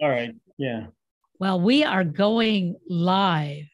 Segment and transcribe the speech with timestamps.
[0.00, 0.34] All right.
[0.56, 0.86] Yeah.
[1.38, 3.64] Well, we are going live.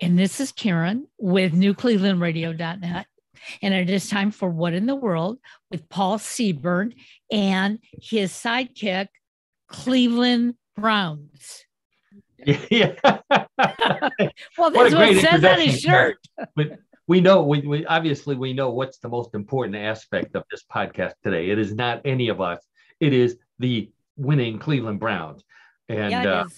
[0.00, 3.06] And this is Karen with newclevelandradio.net.
[3.62, 5.38] And it is time for What in the World
[5.70, 6.94] with Paul Seaburn
[7.30, 9.08] and his sidekick,
[9.68, 11.64] Cleveland Browns.
[12.70, 12.94] Yeah.
[13.32, 16.18] well, that's what, what it says on his shirt.
[16.54, 20.62] But we know, we, we obviously we know what's the most important aspect of this
[20.70, 21.48] podcast today.
[21.48, 22.60] It is not any of us.
[23.00, 25.42] It is the winning Cleveland Browns.
[25.88, 26.48] And yeah, uh,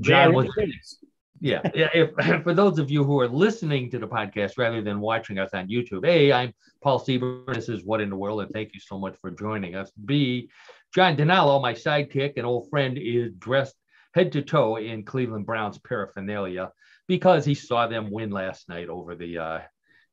[0.00, 0.48] John was
[1.40, 1.88] yeah, yeah.
[1.94, 5.50] If, for those of you who are listening to the podcast rather than watching us
[5.52, 6.52] on YouTube, A, I'm
[6.82, 7.54] Paul Seaburn.
[7.54, 9.90] This is What in the World, and thank you so much for joining us.
[10.04, 10.48] B,
[10.94, 13.74] John DiNallo, my sidekick and old friend, is dressed
[14.14, 16.70] head to toe in Cleveland Browns paraphernalia
[17.08, 19.60] because he saw them win last night over the uh,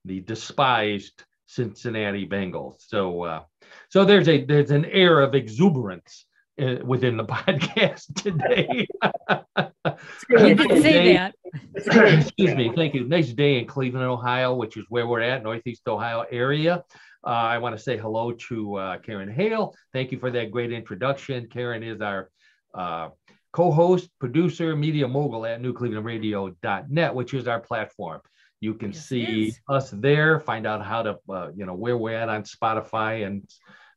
[0.05, 2.75] the despised Cincinnati Bengals.
[2.79, 3.43] So uh,
[3.89, 6.25] so there's a there's an air of exuberance
[6.61, 8.87] uh, within the podcast today.
[10.29, 11.35] you did say that.
[11.75, 12.71] Excuse me.
[12.75, 13.07] Thank you.
[13.07, 16.83] Nice day in Cleveland, Ohio, which is where we're at, Northeast Ohio area.
[17.25, 19.75] Uh, I want to say hello to uh, Karen Hale.
[19.93, 21.47] Thank you for that great introduction.
[21.47, 22.29] Karen is our
[22.73, 23.09] uh,
[23.53, 28.21] co-host, producer, media mogul at newclevelandradio.net, which is our platform.
[28.61, 32.15] You can yes, see us there, find out how to, uh, you know, where we're
[32.15, 33.43] at on Spotify and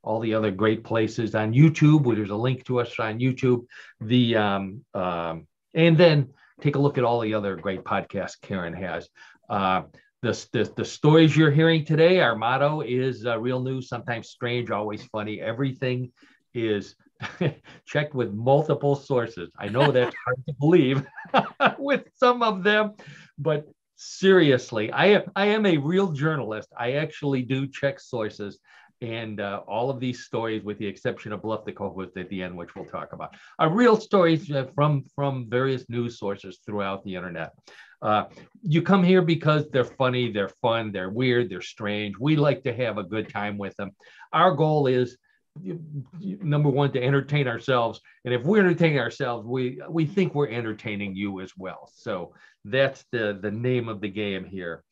[0.03, 3.67] all the other great places on YouTube, where there's a link to us on YouTube.
[4.01, 8.75] The um, um, and then take a look at all the other great podcasts Karen
[8.75, 9.09] has.
[9.48, 9.83] Uh,
[10.23, 14.70] the, the, the stories you're hearing today, our motto is uh, real news, sometimes strange,
[14.70, 15.41] always funny.
[15.41, 16.11] Everything
[16.55, 16.97] is
[17.85, 19.51] checked with multiple sources.
[19.59, 21.05] I know that's hard to believe
[21.79, 22.95] with some of them,
[23.37, 26.69] but seriously, I am I am a real journalist.
[26.78, 28.59] I actually do check sources.
[29.01, 32.42] And uh, all of these stories, with the exception of Bluff the Co-host at the
[32.42, 37.05] end, which we'll talk about, are real stories uh, from from various news sources throughout
[37.05, 37.53] the internet.
[38.01, 38.25] Uh,
[38.62, 42.14] you come here because they're funny, they're fun, they're weird, they're strange.
[42.18, 43.91] We like to have a good time with them.
[44.33, 45.18] Our goal is
[45.57, 48.01] number one to entertain ourselves.
[48.25, 51.91] And if we're entertaining ourselves we we think we're entertaining you as well.
[51.95, 52.35] So
[52.65, 54.83] that's the the name of the game here.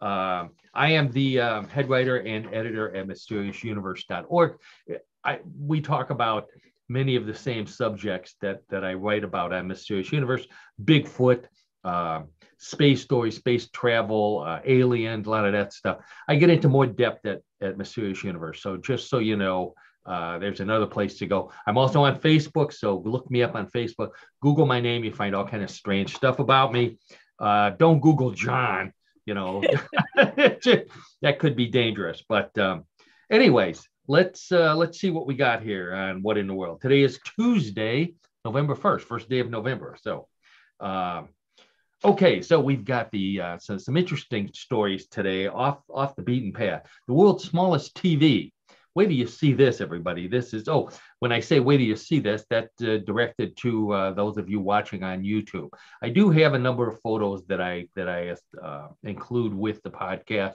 [0.00, 4.58] Uh, i am the um, head writer and editor at mysteriousuniverse.org
[5.24, 6.48] I, we talk about
[6.88, 10.46] many of the same subjects that that i write about at mysterious universe.
[10.84, 11.44] Bigfoot
[11.84, 12.22] uh,
[12.58, 15.98] space stories space travel uh, aliens a lot of that stuff.
[16.28, 18.62] I get into more depth at, at mysterious universe.
[18.62, 21.52] So just so you know uh, there's another place to go.
[21.66, 24.10] I'm also on Facebook, so look me up on Facebook.
[24.40, 26.98] Google my name, you find all kind of strange stuff about me.
[27.38, 28.92] Uh, don't Google John.
[29.24, 29.62] You know
[30.16, 32.24] that could be dangerous.
[32.28, 32.84] But um,
[33.30, 36.80] anyways, let's uh, let's see what we got here on what in the world.
[36.80, 38.14] Today is Tuesday,
[38.44, 39.96] November first, first day of November.
[40.00, 40.28] So.
[40.80, 41.28] Um,
[42.04, 46.52] Okay, so we've got the uh, so some interesting stories today off off the beaten
[46.52, 46.82] path.
[47.06, 48.51] The world's smallest TV
[48.94, 50.28] wait till you see this, everybody.
[50.28, 53.92] This is, oh, when I say wait till you see this, that uh, directed to
[53.92, 55.70] uh, those of you watching on YouTube.
[56.02, 59.90] I do have a number of photos that I that I uh, include with the
[59.90, 60.54] podcast.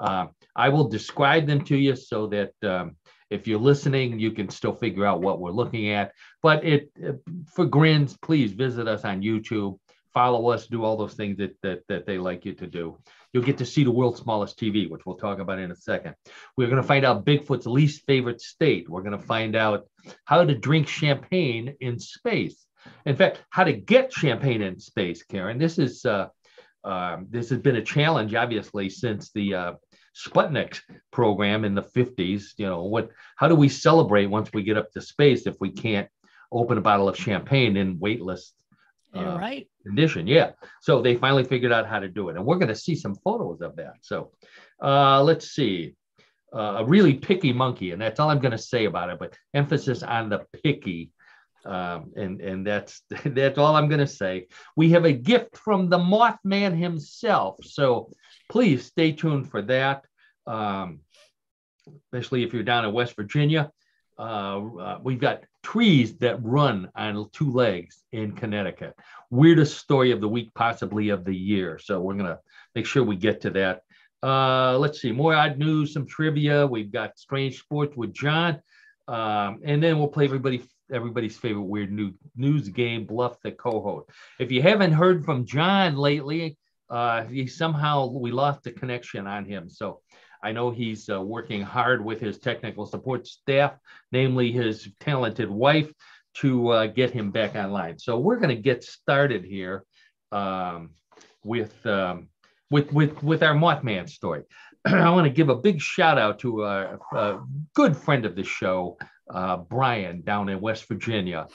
[0.00, 2.96] Um, I will describe them to you so that um,
[3.30, 6.12] if you're listening, you can still figure out what we're looking at.
[6.42, 7.12] But it uh,
[7.54, 9.78] for grins, please visit us on YouTube
[10.14, 12.96] follow us, do all those things that, that, that they like you to do.
[13.32, 16.14] You'll get to see the world's smallest TV, which we'll talk about in a second.
[16.56, 18.88] We're going to find out Bigfoot's least favorite state.
[18.88, 19.86] We're going to find out
[20.24, 22.64] how to drink champagne in space.
[23.04, 25.58] In fact, how to get champagne in space, Karen.
[25.58, 26.28] This is uh,
[26.84, 29.72] uh, this has been a challenge, obviously, since the uh,
[30.14, 32.52] Sputnik program in the 50s.
[32.58, 33.10] You know, what?
[33.36, 36.08] How do we celebrate once we get up to space if we can't
[36.52, 38.52] open a bottle of champagne in weightless
[39.14, 39.68] uh, right.
[39.86, 40.26] condition.
[40.26, 40.52] Yeah.
[40.80, 42.36] So they finally figured out how to do it.
[42.36, 43.94] And we're going to see some photos of that.
[44.02, 44.32] So
[44.82, 45.94] uh, let's see.
[46.52, 47.90] Uh, a really picky monkey.
[47.90, 51.10] And that's all I'm going to say about it, but emphasis on the picky.
[51.64, 54.48] Um, and and that's that's all I'm going to say.
[54.76, 58.10] We have a gift from the Mothman himself, so
[58.50, 60.04] please stay tuned for that.
[60.46, 61.00] Um,
[62.12, 63.70] especially if you're down in West Virginia,
[64.18, 68.94] uh, uh, we've got trees that run on two legs in Connecticut.
[69.30, 71.80] Weirdest story of the week, possibly of the year.
[71.82, 72.38] So we're going to
[72.74, 73.82] make sure we get to that.
[74.22, 76.66] Uh, let's see, more odd news, some trivia.
[76.66, 78.60] We've got strange sports with John.
[79.08, 80.62] Um, and then we'll play everybody
[80.92, 84.08] everybody's favorite weird new, news game, Bluff the co-host.
[84.38, 86.58] If you haven't heard from John lately,
[86.90, 89.70] uh, he somehow we lost the connection on him.
[89.70, 90.00] So
[90.44, 93.72] I know he's uh, working hard with his technical support staff,
[94.12, 95.90] namely his talented wife,
[96.34, 97.98] to uh, get him back online.
[97.98, 99.84] So we're going to get started here
[100.32, 100.90] um,
[101.44, 102.28] with, um,
[102.70, 104.42] with with with our Mothman story.
[104.84, 107.40] I want to give a big shout out to a, a
[107.74, 108.98] good friend of the show,
[109.30, 111.46] uh, Brian, down in West Virginia.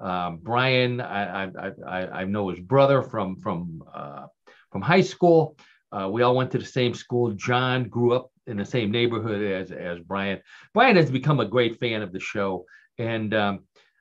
[0.00, 4.26] Um, Brian, I, I, I, I, know his brother from from uh,
[4.70, 5.56] from high school.
[5.90, 7.32] Uh, we all went to the same school.
[7.32, 10.40] John grew up in the same neighborhood as as Brian.
[10.74, 12.64] Brian has become a great fan of the show,
[12.98, 13.60] and um,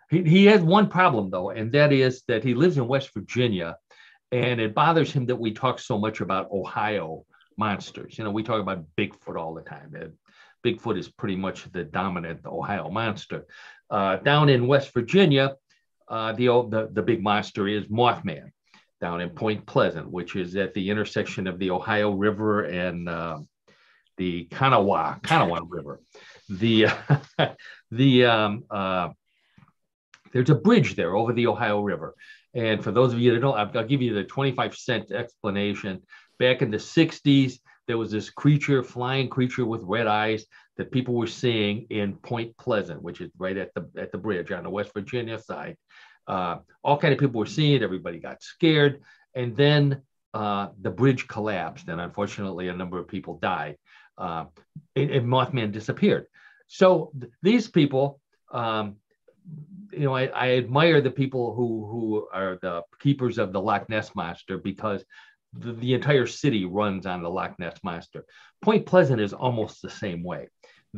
[0.10, 3.78] he, he has one problem though, and that is that he lives in West Virginia,
[4.32, 7.26] and it bothers him that we talk so much about Ohio
[7.58, 8.18] monsters.
[8.18, 9.94] You know, we talk about Bigfoot all the time.
[10.66, 13.46] Bigfoot is pretty much the dominant Ohio monster.
[13.90, 15.56] Uh, down in West Virginia,
[16.08, 18.52] uh, the, the the big monster is Mothman
[19.00, 23.38] down in Point Pleasant, which is at the intersection of the Ohio River and uh,
[24.18, 26.00] the Kanawha Kanawha River.
[26.50, 26.88] The
[27.92, 29.10] the um, uh,
[30.34, 32.16] there's a bridge there over the Ohio River,
[32.54, 36.02] and for those of you that don't, I'll give you the 25 cent explanation.
[36.40, 41.16] Back in the 60s, there was this creature, flying creature with red eyes that people
[41.16, 44.70] were seeing in Point Pleasant, which is right at the at the bridge on the
[44.70, 45.78] West Virginia side.
[46.28, 47.84] Uh, all kind of people were seeing it.
[47.84, 49.02] Everybody got scared,
[49.34, 50.02] and then
[50.34, 53.78] uh, the bridge collapsed, and unfortunately, a number of people died.
[54.18, 54.46] Uh,
[54.98, 56.26] Mothman disappeared.
[56.68, 58.20] So th- these people,
[58.52, 58.96] um,
[59.92, 63.88] you know, I, I, admire the people who who are the keepers of the Loch
[63.90, 65.06] Ness monster because
[65.54, 68.26] the, the entire city runs on the Loch Ness monster.
[68.62, 70.48] Point Pleasant is almost the same way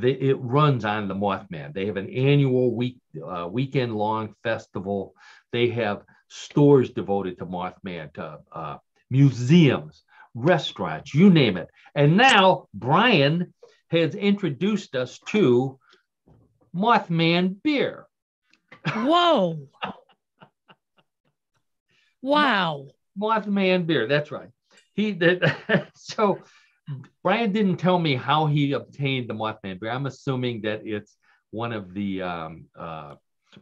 [0.04, 1.74] it runs on the Mothman.
[1.74, 5.14] They have an annual week uh, weekend long festival.
[5.52, 8.78] They have stores devoted to Mothman, to uh,
[9.10, 10.04] museums,
[10.36, 11.68] restaurants, you name it.
[11.96, 13.54] And now Brian
[13.92, 15.80] has introduced us to
[16.76, 18.06] Mothman beer.
[18.88, 19.68] Whoa.
[22.22, 22.88] wow.
[23.20, 24.08] Mothman beer.
[24.08, 24.50] That's right.
[24.94, 25.44] He did.
[25.96, 26.40] so
[27.24, 29.92] Brian didn't tell me how he obtained the Mothman beer.
[29.92, 31.16] I'm assuming that it's
[31.52, 33.16] one of the um, uh,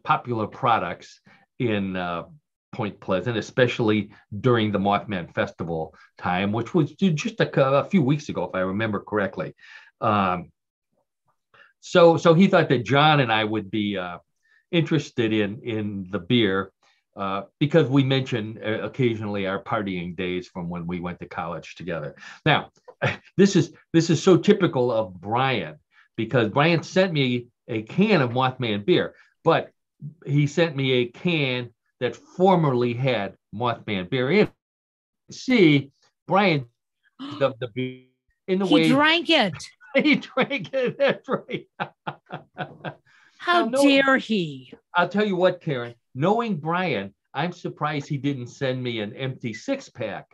[0.04, 1.20] popular products
[1.60, 2.24] in uh,
[2.72, 8.30] Point Pleasant, especially during the Mothman Festival time, which was just a, a few weeks
[8.30, 9.56] ago, if I remember correctly.
[10.02, 10.52] Um,
[11.80, 14.18] so, so he thought that John and I would be uh,
[14.72, 16.72] interested in in the beer
[17.16, 21.76] uh, because we mention uh, occasionally our partying days from when we went to college
[21.76, 22.16] together.
[22.46, 22.72] Now,
[23.38, 25.78] this is this is so typical of Brian
[26.16, 29.72] because Brian sent me a can of Mothman beer, but
[30.26, 34.50] he sent me a can that formerly had Mothman beer in.
[35.32, 35.92] See,
[36.28, 36.66] Brian,
[37.20, 38.04] the, the beer
[38.48, 39.54] in the he way he drank it.
[39.96, 41.00] He drank it.
[41.00, 41.66] That's right.
[43.40, 44.72] How now, dare he?
[44.94, 45.96] I'll tell you what, Karen.
[46.14, 50.28] Knowing Brian, I'm surprised he didn't send me an empty six pack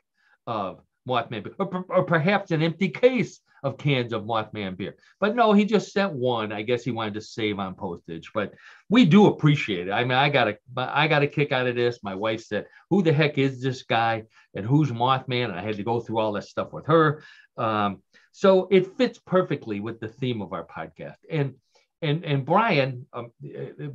[0.47, 4.95] of Mothman beer, or, or perhaps an empty case of cans of Mothman beer.
[5.19, 6.51] But no, he just sent one.
[6.51, 8.31] I guess he wanted to save on postage.
[8.33, 8.53] But
[8.89, 9.91] we do appreciate it.
[9.91, 11.99] I mean, I got a I got a kick out of this.
[12.03, 14.23] My wife said, "Who the heck is this guy?
[14.53, 17.23] And who's Mothman?" And I had to go through all that stuff with her.
[17.57, 18.01] Um,
[18.31, 21.17] so it fits perfectly with the theme of our podcast.
[21.29, 21.55] And
[22.01, 23.31] and and Brian, um,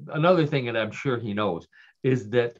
[0.09, 1.67] another thing that I'm sure he knows
[2.02, 2.57] is that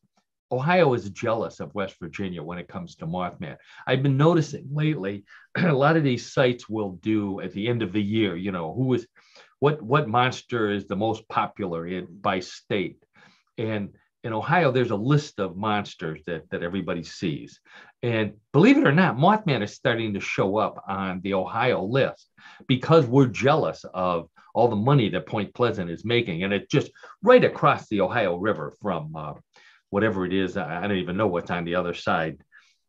[0.51, 3.57] Ohio is jealous of West Virginia when it comes to Mothman.
[3.87, 5.25] I've been noticing lately
[5.57, 8.73] a lot of these sites will do at the end of the year, you know,
[8.73, 9.07] who is
[9.61, 13.03] what what monster is the most popular in by state.
[13.59, 13.91] And
[14.25, 17.61] in Ohio, there's a list of monsters that, that everybody sees.
[18.03, 22.29] And believe it or not, Mothman is starting to show up on the Ohio list
[22.67, 26.43] because we're jealous of all the money that Point Pleasant is making.
[26.43, 26.91] And it's just
[27.23, 29.35] right across the Ohio River from uh,
[29.91, 30.57] whatever it is.
[30.57, 32.39] I, don't even know what's on the other side.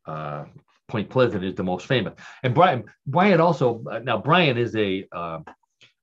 [0.06, 0.46] Uh,
[0.88, 2.14] Point Pleasant is the most famous.
[2.44, 5.40] And Brian, Brian also uh, now Brian is a uh,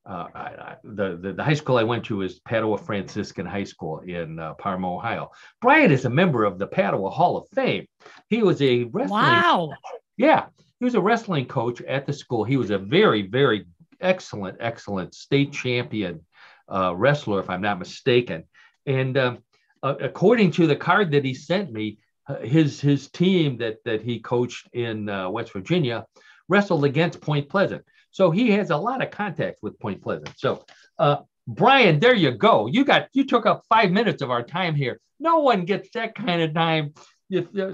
[0.07, 3.65] uh, I, I, the, the, the high school I went to is Padua Franciscan High
[3.65, 5.31] School in uh, Parma, Ohio.
[5.61, 7.85] Brian is a member of the Padua Hall of Fame.
[8.29, 9.21] He was a wrestling.
[9.21, 9.73] Wow.
[10.15, 10.45] Yeah,
[10.79, 12.45] he was a wrestling coach at the school.
[12.45, 13.65] He was a very, very
[13.99, 16.25] excellent, excellent state champion
[16.69, 18.45] uh, wrestler, if I'm not mistaken.
[18.85, 19.39] And um,
[19.83, 24.01] uh, according to the card that he sent me, uh, his his team that that
[24.01, 26.05] he coached in uh, West Virginia
[26.49, 27.83] wrestled against Point Pleasant.
[28.11, 30.33] So he has a lot of contacts with Point Pleasant.
[30.37, 30.65] So
[30.99, 31.17] uh,
[31.47, 32.67] Brian, there you go.
[32.67, 34.99] You got you took up five minutes of our time here.
[35.19, 36.93] No one gets that kind of time.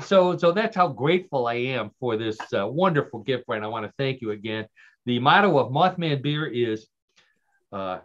[0.01, 3.63] So so that's how grateful I am for this uh, wonderful gift, Brian.
[3.63, 4.67] I want to thank you again
[5.05, 6.87] the motto of Mothman Beer is
[7.71, 7.99] uh,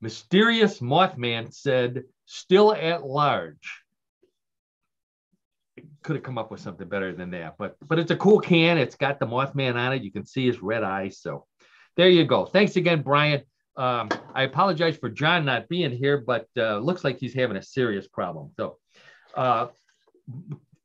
[0.00, 3.82] mysterious Mothman said, still at large.
[6.02, 8.78] Could have come up with something better than that, but but it's a cool can.
[8.78, 10.02] It's got the Mothman on it.
[10.02, 11.20] You can see his red eyes.
[11.20, 11.46] So
[11.96, 12.46] there you go.
[12.46, 13.42] Thanks again, Brian.
[13.76, 17.62] Um, I apologize for John not being here, but uh, looks like he's having a
[17.62, 18.50] serious problem.
[18.56, 18.78] So
[19.36, 19.68] uh,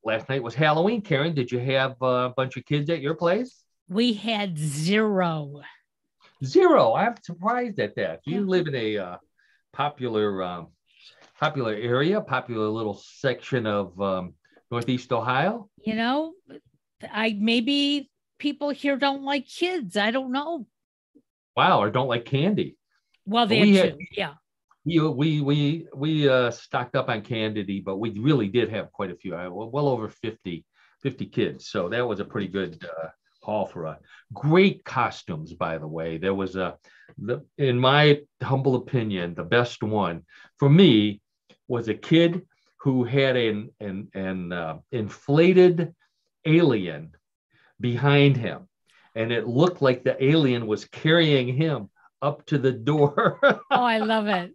[0.04, 1.02] last night was Halloween.
[1.02, 3.64] Karen, did you have a bunch of kids at your place?
[3.90, 5.62] We had zero.
[6.44, 6.94] Zero.
[6.94, 8.20] I'm surprised at that.
[8.26, 9.18] You live in a uh,
[9.74, 10.68] popular, um,
[11.40, 14.34] popular area, popular little section of um,
[14.72, 15.70] Northeast Ohio.
[15.78, 16.34] You know,
[17.12, 19.98] I maybe people here don't like kids.
[19.98, 20.68] I don't know.
[21.56, 22.78] Wow, or don't like candy.
[23.26, 24.34] Well, they we had, yeah.
[24.86, 29.12] We we we we uh, stocked up on candy, but we really did have quite
[29.12, 29.32] a few.
[29.34, 30.66] Well over 50,
[31.04, 31.68] 50 kids.
[31.68, 33.10] So that was a pretty good uh,
[33.44, 34.00] haul for us.
[34.34, 36.18] Great costumes, by the way.
[36.18, 36.78] There was a,
[37.18, 40.24] the, in my humble opinion, the best one
[40.58, 41.22] for me
[41.68, 42.46] was a kid
[42.78, 45.94] who had an an, an uh, inflated
[46.46, 47.12] alien
[47.80, 48.68] behind him,
[49.16, 51.90] and it looked like the alien was carrying him
[52.22, 53.40] up to the door.
[53.44, 54.54] oh, I love it.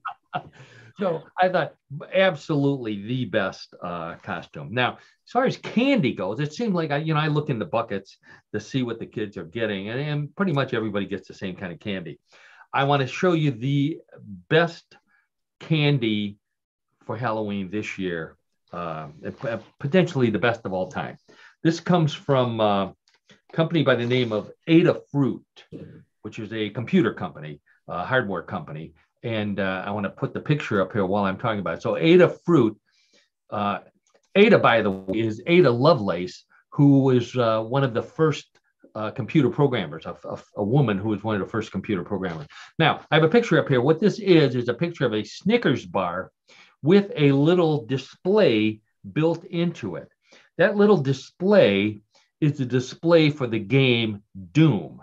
[0.99, 1.75] so I thought
[2.14, 4.69] absolutely the best uh, costume.
[4.73, 7.59] Now, as far as candy goes, it seemed like I, you know, I look in
[7.59, 8.19] the buckets
[8.52, 11.57] to see what the kids are getting, and, and pretty much everybody gets the same
[11.57, 12.19] kind of candy.
[12.73, 14.00] I want to show you the
[14.49, 14.97] best
[15.61, 16.38] candy
[17.04, 18.37] for Halloween this year,
[18.73, 19.09] uh,
[19.78, 21.16] potentially the best of all time.
[21.62, 22.92] This comes from uh, a
[23.52, 25.42] company by the name of Adafruit,
[26.23, 28.94] which is a computer company, a hardware company.
[29.23, 31.82] And uh, I want to put the picture up here while I'm talking about it.
[31.82, 32.76] So Adafruit,
[33.50, 33.80] uh,
[34.35, 38.47] Ada, by the way, is Ada Lovelace, who was uh, one of the first
[38.94, 42.47] uh, computer programmers, a, a, a, woman who was one of the first computer programmers.
[42.78, 43.80] Now, I have a picture up here.
[43.80, 46.30] What this is, is a picture of a Snickers bar
[46.82, 48.80] with a little display
[49.12, 50.10] built into it.
[50.58, 52.00] That little display
[52.40, 54.22] is the display for the game
[54.52, 55.02] Doom.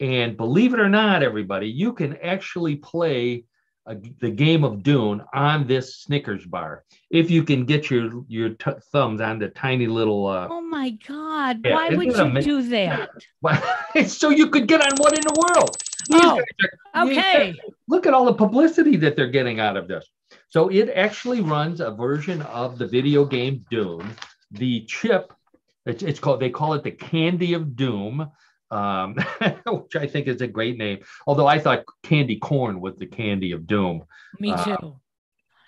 [0.00, 3.44] And believe it or not, everybody, you can actually play
[3.86, 8.50] a, the game of Doom on this Snickers bar if you can get your your
[8.50, 10.26] t- thumbs on the tiny little.
[10.26, 11.60] Uh, oh my God!
[11.64, 13.10] Yeah, Why would you do that?
[14.08, 15.76] so you could get on What in the World.
[16.08, 16.42] These oh,
[16.94, 17.54] are, okay.
[17.88, 20.04] look at all the publicity that they're getting out of this.
[20.48, 24.14] So it actually runs a version of the video game Doom.
[24.52, 25.32] The chip,
[25.84, 26.40] it's, it's called.
[26.40, 28.30] They call it the Candy of Doom
[28.70, 29.16] um,
[29.66, 31.00] which I think is a great name.
[31.26, 34.04] Although I thought candy corn was the candy of doom.
[34.38, 34.72] Me uh, too.
[34.72, 34.90] Uh,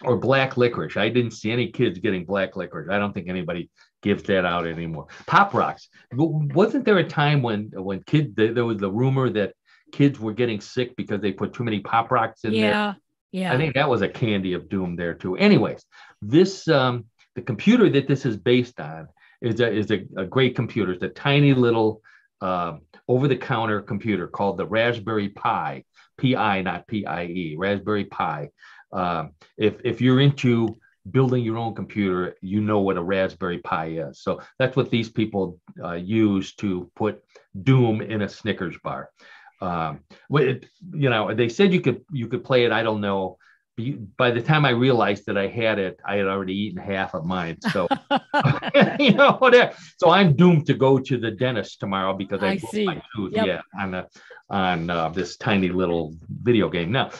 [0.02, 0.96] or black licorice.
[0.96, 2.88] I didn't see any kids getting black licorice.
[2.88, 3.68] I don't think anybody
[4.00, 5.08] gives that out anymore.
[5.26, 5.88] Pop rocks.
[6.12, 9.54] Wasn't there a time when when kids there was the rumor that
[9.90, 12.96] kids were getting sick because they put too many pop rocks in yeah, there?
[13.32, 13.52] Yeah.
[13.52, 15.36] I think that was a candy of doom there too.
[15.36, 15.84] Anyways,
[16.22, 17.04] this um
[17.34, 19.08] the computer that this is based on
[19.40, 20.92] is a is a, a great computer.
[20.92, 22.02] It's a tiny little
[22.40, 25.84] um, over-the-counter computer called the Raspberry Pi,
[26.20, 28.50] Pi, not P-I-E, Raspberry Pi.
[28.92, 30.78] Um, if if you're into
[31.10, 34.20] building your own computer, you know what a Raspberry Pi is.
[34.20, 37.22] So that's what these people uh, use to put
[37.62, 39.10] Doom in a Snickers bar.
[39.60, 40.00] Um,
[40.30, 42.72] you know, they said you could you could play it.
[42.72, 43.38] I don't know
[44.16, 47.24] by the time I realized that I had it, I had already eaten half of
[47.24, 47.58] mine.
[47.72, 47.86] So,
[48.98, 49.72] you know, whatever.
[49.98, 52.86] So I'm doomed to go to the dentist tomorrow because I, I see.
[52.86, 53.32] my tooth.
[53.34, 53.46] Yep.
[53.46, 54.08] Yeah, on a,
[54.50, 56.92] on uh, this tiny little video game.
[56.92, 57.10] Now,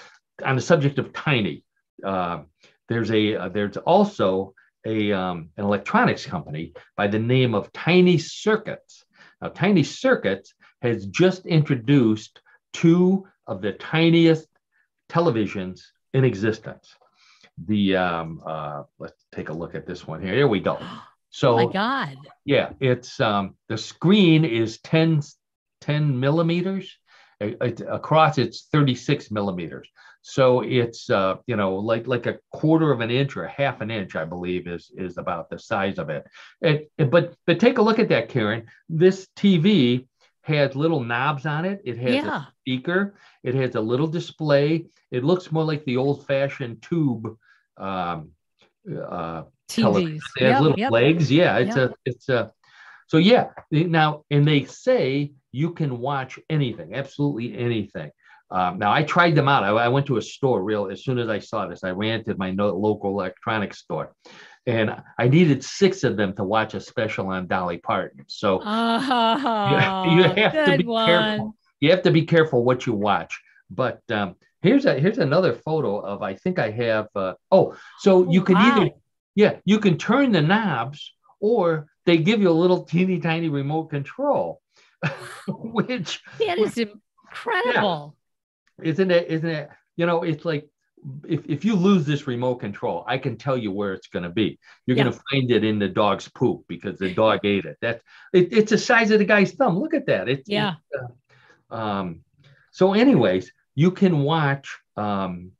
[0.45, 1.64] on the subject of tiny,
[2.04, 2.42] uh,
[2.88, 4.54] there's a uh, there's also
[4.85, 9.04] a um, an electronics company by the name of Tiny Circuits.
[9.40, 12.40] Now, Tiny Circuits has just introduced
[12.73, 14.47] two of the tiniest
[15.08, 15.80] televisions
[16.14, 16.94] in existence.
[17.66, 20.35] The um, uh, let's take a look at this one here.
[20.35, 20.78] Here we go.
[21.30, 22.16] So, oh my God.
[22.44, 25.23] Yeah, it's um, the screen is 10,
[25.80, 26.97] 10 millimeters.
[27.40, 29.88] It, across it's 36 millimeters.
[30.23, 33.90] So it's uh, you know like like a quarter of an inch or half an
[33.90, 36.26] inch, I believe, is is about the size of it.
[36.61, 38.66] it, it but but take a look at that, Karen.
[38.88, 40.07] This TV
[40.49, 41.81] has little knobs on it.
[41.85, 42.43] It has yeah.
[42.43, 43.14] a speaker.
[43.43, 44.87] It has a little display.
[45.11, 47.37] It looks more like the old-fashioned tube
[47.76, 48.31] um,
[48.88, 50.21] uh, TVs.
[50.38, 50.90] It has yep, little yep.
[50.90, 51.31] legs.
[51.31, 51.90] Yeah, it's yep.
[51.90, 52.52] a it's a.
[53.07, 58.11] So yeah, now and they say you can watch anything, absolutely anything.
[58.50, 59.64] Um, now I tried them out.
[59.64, 61.85] I, I, went to a store real as soon as I saw this.
[61.85, 64.14] I ran to my local electronics store,
[64.68, 68.25] and I needed six of them to watch a special on Dolly Parton.
[68.28, 71.06] So oh, you, you, have to be one.
[71.06, 71.56] careful.
[71.80, 73.40] You have to be careful what you watch.
[73.70, 77.08] But um, here's a here's another photo of I think I have.
[77.16, 78.76] Uh, oh, so you can wow.
[78.76, 78.90] either
[79.34, 83.88] yeah you can turn the knobs or they give you a little teeny tiny remote
[83.88, 84.60] control,
[85.48, 88.16] which that is incredible.
[88.82, 88.90] Yeah.
[88.90, 89.28] Isn't it?
[89.28, 89.70] Isn't it?
[89.96, 90.68] You know, it's like
[91.26, 94.31] if, if you lose this remote control, I can tell you where it's going to
[94.31, 94.59] be.
[94.87, 95.05] You're yeah.
[95.05, 97.76] going to find it in the dog's poop because the dog ate it.
[97.81, 98.02] That's
[98.33, 99.78] it, it's the size of the guy's thumb.
[99.78, 100.28] Look at that.
[100.28, 100.75] It's, yeah.
[100.90, 101.02] It's,
[101.71, 102.21] uh, um,
[102.71, 104.76] so, anyways, you can watch.
[104.97, 105.52] Um,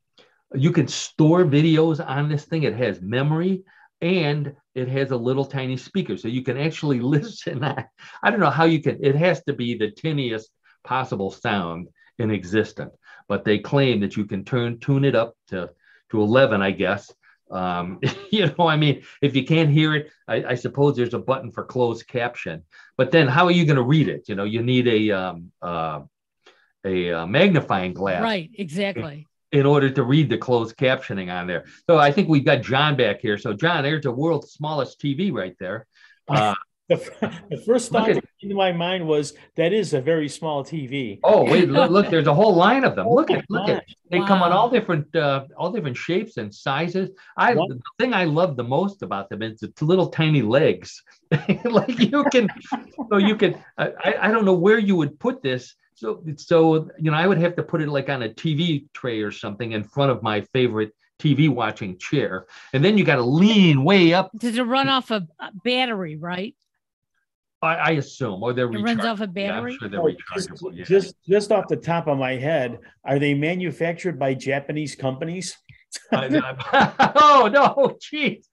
[0.53, 2.63] you can store videos on this thing.
[2.63, 3.63] It has memory
[4.01, 7.63] and it has a little tiny speaker, so you can actually listen.
[7.63, 7.85] I,
[8.23, 9.03] I don't know how you can.
[9.03, 10.49] It has to be the tiniest
[10.83, 12.93] possible sound in existence
[13.29, 15.69] but they claim that you can turn tune it up to
[16.11, 17.13] to 11 i guess.
[17.51, 17.99] Um,
[18.31, 21.51] you know i mean if you can't hear it I, I, suppose there's a button
[21.51, 22.63] for closed caption.
[22.95, 24.29] But then how are you going to read it?
[24.29, 26.01] You know you need a um, uh,
[26.85, 29.25] a uh, magnifying glass right exactly.
[29.51, 31.65] in order to read the closed captioning on there.
[31.87, 33.37] So i think we've got john back here.
[33.37, 35.87] So john there's the world's smallest tv right there.
[36.29, 36.53] Uh,
[36.89, 41.19] the, the first thought at, into my mind was that is a very small TV.
[41.23, 43.07] Oh wait, look, look there's a whole line of them.
[43.07, 44.27] Oh look at look at they wow.
[44.27, 47.11] come on all different uh, all different shapes and sizes.
[47.37, 47.69] I what?
[47.69, 51.01] the thing I love the most about them is its little tiny legs.
[51.65, 52.49] like you can
[53.09, 55.75] so you can I, I don't know where you would put this.
[55.93, 59.21] So so you know I would have to put it like on a TV tray
[59.21, 62.47] or something in front of my favorite TV watching chair.
[62.73, 64.31] And then you got to lean way up.
[64.37, 65.27] Does it run off a
[65.63, 66.55] battery, right?
[67.61, 69.73] I, I assume, or they're it runs off a battery.
[69.73, 70.83] Yeah, sure they're oh, just, yeah.
[70.85, 75.57] just, just off the top of my head, are they manufactured by Japanese companies?
[76.11, 78.45] oh no, jeez.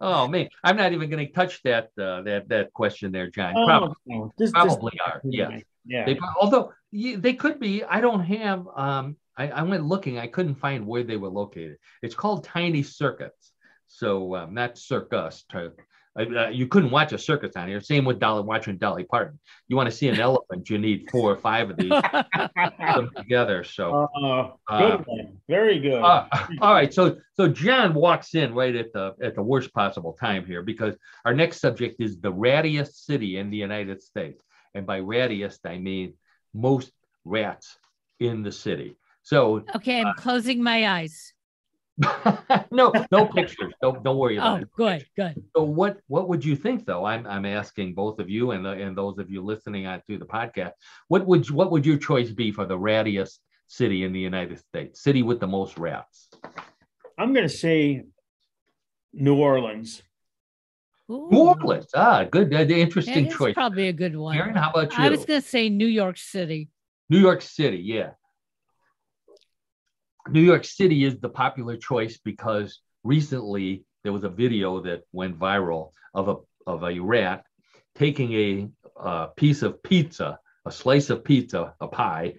[0.00, 3.54] Oh man, I'm not even going to touch that uh, that that question there, John.
[3.56, 4.32] Oh, probably, no.
[4.36, 5.20] this, probably this, are.
[5.24, 6.06] Yeah, yeah.
[6.06, 7.84] They, although they could be.
[7.84, 8.66] I don't have.
[8.76, 10.18] Um, I, I went looking.
[10.18, 11.78] I couldn't find where they were located.
[12.02, 13.52] It's called Tiny Circuits.
[13.86, 15.72] So um, not circus to
[16.18, 17.80] uh, you couldn't watch a circus on here.
[17.80, 19.38] Same with Dolly watching Dolly Parton.
[19.68, 23.64] You want to see an elephant, you need four or five of these them together.
[23.64, 26.02] So, uh, good uh, very good.
[26.02, 26.26] Uh,
[26.60, 30.44] all right, so so John walks in right at the at the worst possible time
[30.44, 34.42] here because our next subject is the rattiest city in the United States,
[34.74, 36.14] and by rattiest I mean
[36.52, 36.92] most
[37.24, 37.78] rats
[38.20, 38.96] in the city.
[39.22, 41.32] So, okay, I'm uh, closing my eyes.
[42.70, 43.72] no, no pictures.
[43.82, 44.68] Don't don't worry about it.
[44.78, 45.04] oh, it.
[45.16, 45.44] good, good.
[45.54, 47.04] So what what would you think though?
[47.04, 50.18] I'm I'm asking both of you and the, and those of you listening on to
[50.18, 50.72] the podcast.
[51.08, 55.02] What would what would your choice be for the rattiest city in the United States?
[55.02, 56.30] City with the most rats.
[57.18, 58.04] I'm going to say
[59.12, 60.02] New Orleans.
[61.10, 61.28] Ooh.
[61.30, 61.88] New Orleans.
[61.94, 62.54] Ah, good.
[62.54, 63.54] Uh, interesting choice.
[63.54, 64.34] Probably a good one.
[64.34, 64.98] Karen, how about you?
[64.98, 66.70] I was going to say New York City.
[67.10, 67.78] New York City.
[67.78, 68.10] Yeah.
[70.28, 75.38] New York City is the popular choice because recently there was a video that went
[75.38, 77.44] viral of a of a rat
[77.94, 82.34] taking a, a piece of pizza, a slice of pizza, a pie,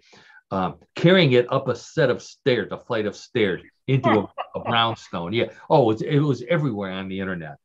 [0.52, 4.60] um, carrying it up a set of stairs, a flight of stairs into a, a
[4.62, 5.34] brownstone.
[5.34, 5.48] Yeah.
[5.69, 7.58] Oh, it was, it was everywhere on the internet.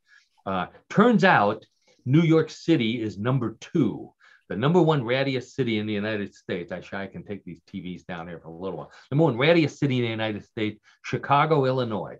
[0.44, 1.64] Uh, turns out
[2.04, 4.12] New York City is number two
[4.48, 6.72] the number one rattiest city in the United States.
[6.72, 8.92] Actually, I can take these TVs down here for a little while.
[9.10, 12.16] Number one rattiest city in the United States, Chicago, Illinois.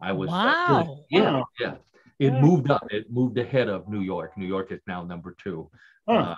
[0.00, 0.96] I was wow.
[0.98, 1.74] Uh, yeah, yeah.
[2.18, 2.40] It yeah.
[2.40, 2.86] moved up.
[2.90, 4.36] It moved ahead of New York.
[4.36, 5.70] New York is now number two.
[6.08, 6.14] Huh.
[6.14, 6.34] Uh,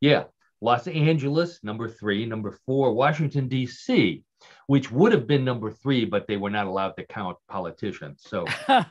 [0.00, 0.24] yeah.
[0.60, 2.26] Los Angeles, number three.
[2.26, 4.24] Number four, Washington, D.C
[4.66, 8.22] which would have been number three, but they were not allowed to count politicians.
[8.26, 8.84] So, uh,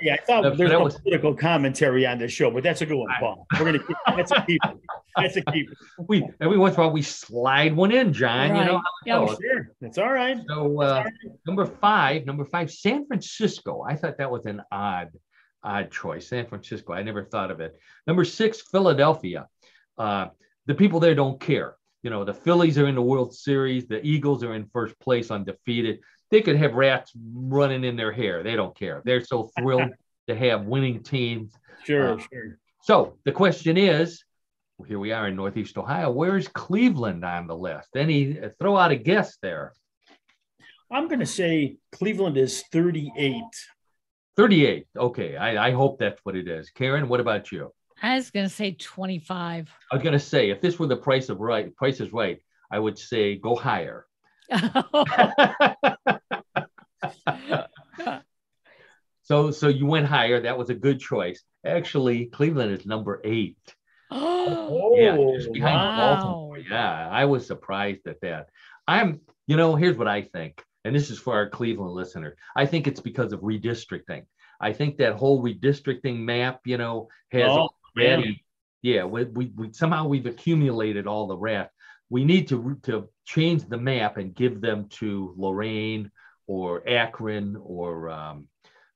[0.00, 2.96] yeah, I thought there's no was, political commentary on this show, but that's a good
[2.96, 3.46] one, Paul.
[3.58, 4.72] We're gonna keep that's a keeper.
[5.16, 5.72] That's a keeper.
[6.08, 8.50] We every once in a while we slide one in, John.
[8.50, 8.60] Right.
[8.60, 10.38] You know, yeah, oh, sure, that's all right.
[10.48, 11.12] So, uh, all right.
[11.46, 13.82] number five, number five, San Francisco.
[13.86, 15.10] I thought that was an odd,
[15.62, 16.28] odd choice.
[16.28, 16.94] San Francisco.
[16.94, 17.76] I never thought of it.
[18.06, 19.46] Number six, Philadelphia.
[19.98, 20.28] Uh,
[20.66, 24.04] the people there don't care you know, the Phillies are in the World Series, the
[24.04, 26.00] Eagles are in first place undefeated.
[26.30, 28.42] They could have rats running in their hair.
[28.42, 29.02] They don't care.
[29.04, 29.92] They're so thrilled
[30.28, 31.52] to have winning teams.
[31.84, 32.58] Sure, uh, sure.
[32.82, 34.24] So the question is,
[34.88, 36.10] here we are in Northeast Ohio.
[36.10, 37.90] Where's Cleveland on the list?
[37.94, 39.72] Any throw out a guess there.
[40.90, 43.42] I'm going to say Cleveland is 38.
[44.36, 44.86] 38.
[44.96, 45.36] Okay.
[45.36, 46.70] I, I hope that's what it is.
[46.70, 47.72] Karen, what about you?
[48.02, 49.70] I was going to say 25.
[49.90, 52.38] I was going to say, if this were the price of right, price is right,
[52.70, 54.06] I would say go higher.
[54.52, 54.58] so
[59.24, 60.42] So so you went higher.
[60.42, 61.42] That was a good choice.
[61.64, 63.56] Actually, Cleveland is number eight.
[64.14, 66.16] Oh, yeah, just behind wow.
[66.16, 66.58] Baltimore.
[66.58, 68.48] Yeah, I was surprised at that.
[68.86, 72.36] I'm, you know, here's what I think, and this is for our Cleveland listener.
[72.54, 74.24] I think it's because of redistricting.
[74.60, 78.44] I think that whole redistricting map, you know, has Oh, already,
[78.82, 81.70] yeah, we, we, we somehow we've accumulated all the rest.
[82.10, 86.10] We need to to change the map and give them to Lorain
[86.46, 88.48] or Akron or um,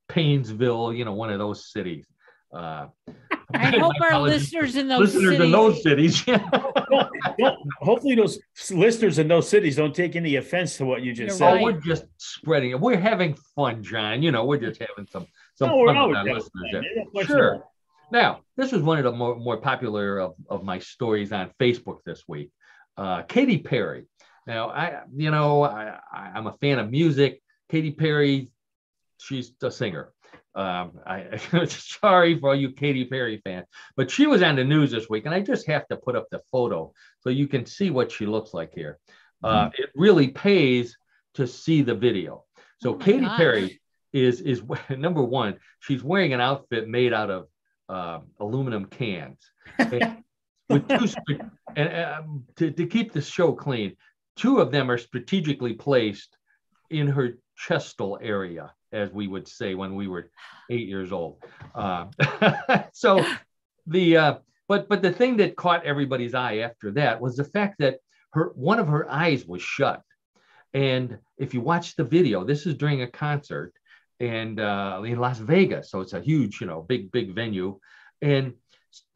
[0.08, 2.06] Painesville, you know, one of those cities.
[2.54, 2.86] Uh,
[3.54, 5.40] I hope our listeners in those listeners cities.
[5.44, 6.26] in those cities.
[6.26, 6.38] Yeah.
[6.90, 8.38] Don't- don't- hopefully those
[8.70, 11.48] listeners in those cities don't take any offense to what you just You're said.
[11.50, 11.62] Oh, right.
[11.64, 12.80] we're just spreading it.
[12.80, 14.22] We're having fun, John.
[14.22, 16.48] You know, we're just having some some No, fun with our listeners.
[16.52, 16.62] fun.
[16.72, 16.82] there.
[16.84, 17.64] Yeah, no question Sure.
[18.10, 18.22] About it.
[18.22, 21.98] Now, this was one of the more, more popular of, of my stories on Facebook
[22.04, 22.50] this week.
[22.96, 24.04] Uh, Katy Perry.
[24.46, 27.42] Now, I, you know, I, I, I'm a fan of music.
[27.70, 28.50] Katy Perry,
[29.18, 30.12] she's a singer.
[30.54, 33.66] Um, I, sorry for all you Katy Perry fans,
[33.96, 36.28] but she was on the news this week, and I just have to put up
[36.30, 38.98] the photo so you can see what she looks like here.
[39.44, 40.96] Uh, it really pays
[41.34, 42.44] to see the video.
[42.80, 43.36] So Oh Katy gosh.
[43.36, 43.80] Perry
[44.12, 45.58] is is number one.
[45.80, 47.46] She's wearing an outfit made out of
[47.88, 49.38] uh, aluminum cans
[49.78, 50.22] and
[50.68, 51.38] with two
[51.76, 53.96] and um, to, to keep the show clean.
[54.36, 56.36] Two of them are strategically placed
[56.90, 60.30] in her chestal area, as we would say when we were
[60.70, 61.42] eight years old.
[61.74, 62.06] Uh,
[62.92, 63.24] so
[63.86, 64.34] the uh,
[64.68, 67.98] but but the thing that caught everybody's eye after that was the fact that
[68.32, 70.02] her one of her eyes was shut.
[70.74, 73.72] And if you watch the video, this is during a concert
[74.20, 77.78] and uh, in Las Vegas, so it's a huge, you know, big big venue,
[78.22, 78.54] and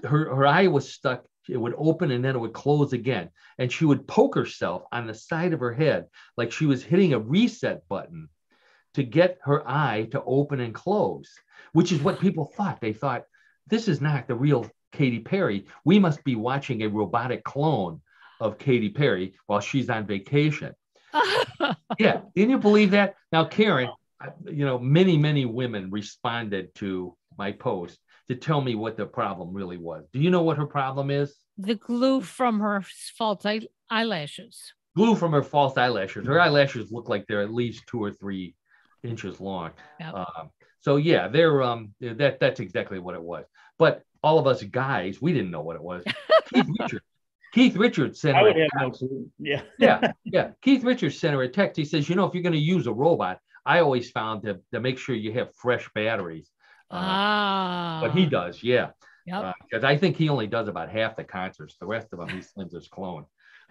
[0.05, 1.25] her her eye was stuck.
[1.49, 5.07] It would open and then it would close again, and she would poke herself on
[5.07, 8.29] the side of her head like she was hitting a reset button
[8.95, 11.31] to get her eye to open and close,
[11.73, 12.81] which is what people thought.
[12.81, 13.25] They thought
[13.67, 15.67] this is not the real Katy Perry.
[15.85, 18.01] We must be watching a robotic clone
[18.41, 20.75] of Katy Perry while she's on vacation.
[21.99, 23.17] Yeah, can you believe that?
[23.31, 23.91] Now, Karen,
[24.45, 29.53] you know, many, many women responded to my post to tell me what the problem
[29.53, 30.05] really was.
[30.13, 31.35] Do you know what her problem is?
[31.61, 32.83] the glue from her
[33.17, 34.73] false eye- eyelashes.
[34.97, 36.27] Glue from her false eyelashes.
[36.27, 38.55] Her eyelashes look like they're at least two or three
[39.03, 39.71] inches long.
[40.01, 40.15] Yep.
[40.15, 43.45] Um, so yeah, they're um that that's exactly what it was.
[43.79, 46.03] But all of us guys, we didn't know what it was.
[46.53, 47.05] Keith Richards.
[47.53, 48.95] Keith Richards sent her a have.
[49.39, 49.63] Yeah.
[49.79, 50.51] yeah, yeah.
[50.63, 51.77] Keith Richards sent her a text.
[51.77, 53.39] He says, you know, if you're going to use a robot,
[53.71, 56.51] I always found to, to make sure you have fresh batteries.
[56.91, 57.99] Uh, ah.
[58.03, 58.91] but he does, yeah.
[59.27, 59.55] Yep.
[59.63, 61.77] Because I think he only does about half the concerts.
[61.79, 63.27] The rest of them, he sends his clone.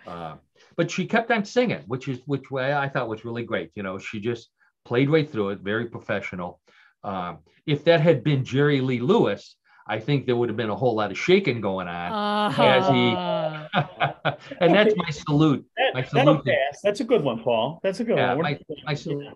[0.07, 0.35] Uh,
[0.77, 3.71] but she kept on singing, which is which way I thought was really great.
[3.75, 4.47] You know, she just
[4.85, 6.61] played right through it, very professional.
[7.03, 10.75] Um, if that had been Jerry Lee Lewis, I think there would have been a
[10.75, 12.53] whole lot of shaking going on.
[12.53, 13.67] As he- Ah.
[14.61, 15.65] and that's my salute.
[15.93, 16.79] My That, that'll pass.
[16.83, 17.79] That's a good one, Paul.
[17.83, 18.43] That's a good Yeah, one.
[18.43, 19.31] my, my son Lee,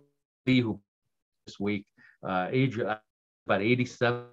[0.46, 0.80] who
[1.48, 1.86] this week,
[2.28, 2.98] uh, age uh,
[3.48, 4.26] about 87,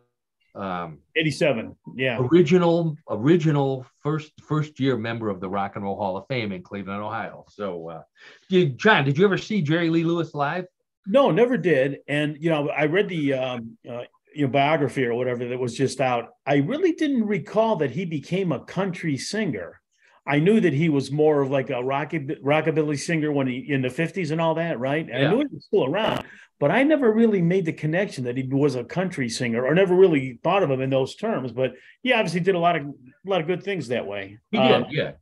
[0.55, 1.77] um, 87.
[1.96, 2.18] Yeah.
[2.20, 6.62] original, original first first year member of the Rock and Roll Hall of Fame in
[6.62, 7.44] Cleveland, Ohio.
[7.49, 8.03] So, uh,
[8.49, 10.66] did, John, did you ever see Jerry Lee Lewis live?
[11.07, 11.99] No, never did.
[12.09, 14.03] And you know, I read the um, uh,
[14.35, 16.31] you know biography or whatever that was just out.
[16.46, 19.81] I really didn't recall that he became a country singer.
[20.26, 23.83] I knew that he was more of like a rocky rockabilly singer when he in
[23.83, 25.09] the 50s and all that, right?
[25.11, 26.24] And I knew he was still around,
[26.59, 29.94] but I never really made the connection that he was a country singer or never
[29.94, 31.52] really thought of him in those terms.
[31.52, 34.38] But he obviously did a lot of a lot of good things that way.
[34.50, 35.12] He Um, did, yeah.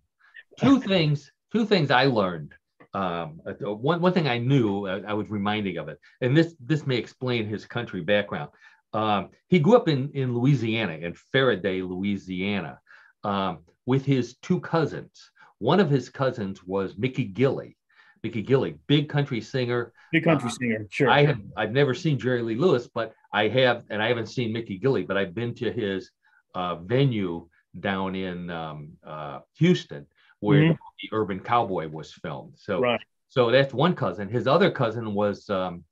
[0.59, 2.55] Two things, two things I learned.
[2.93, 6.57] Um, uh, one one thing I knew, uh, I was reminding of it, and this
[6.59, 8.51] this may explain his country background.
[8.93, 12.81] Um, he grew up in in Louisiana, in Ferriday, Louisiana,
[13.23, 13.59] um,
[13.89, 15.31] with his two cousins.
[15.61, 17.77] One of his cousins was Mickey Gilley.
[18.23, 19.93] Mickey Gilley, big country singer.
[20.13, 21.09] big country singer, sure.
[21.09, 24.53] I have I've never seen Jerry Lee Lewis, but I have, and I haven't seen
[24.53, 26.11] Mickey Gilley, but I've been to his
[26.55, 27.49] uh, venue
[27.81, 30.05] down in um, uh, Houston
[30.41, 30.79] where Mhm.
[31.03, 32.55] the Urban Cowboy was filmed.
[32.57, 33.01] So, right.
[33.29, 34.29] so that's one cousin.
[34.29, 35.85] His other cousin was um,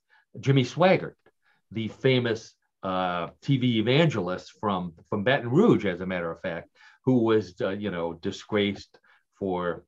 [0.44, 1.14] Jimmy Swaggart,
[1.72, 2.40] the famous
[2.82, 6.68] uh, TV evangelist from from Baton Rouge, as a matter of fact,
[7.06, 8.98] who was uh, you know disgraced
[9.38, 9.84] for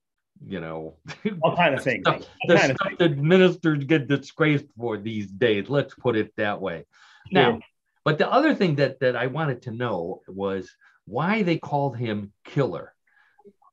[0.47, 0.97] you know
[1.43, 2.03] All kind of things.
[2.07, 5.69] stuff, the kind of stuff that ministers get disgraced for these days.
[5.69, 6.87] Let's put it that way.
[7.33, 7.61] Now, Sure.
[8.05, 10.71] but the other thing that that I wanted to know was
[11.05, 12.95] why they called him Killer.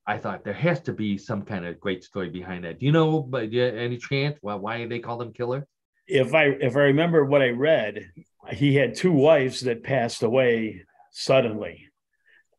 [0.08, 2.80] I thought there has to be some kind of great story behind that.
[2.80, 5.68] Do you know, but yeah, any chance why why they called him Killer?
[6.08, 8.12] if I if I remember what I read,
[8.54, 11.90] he had two wives that passed away suddenly.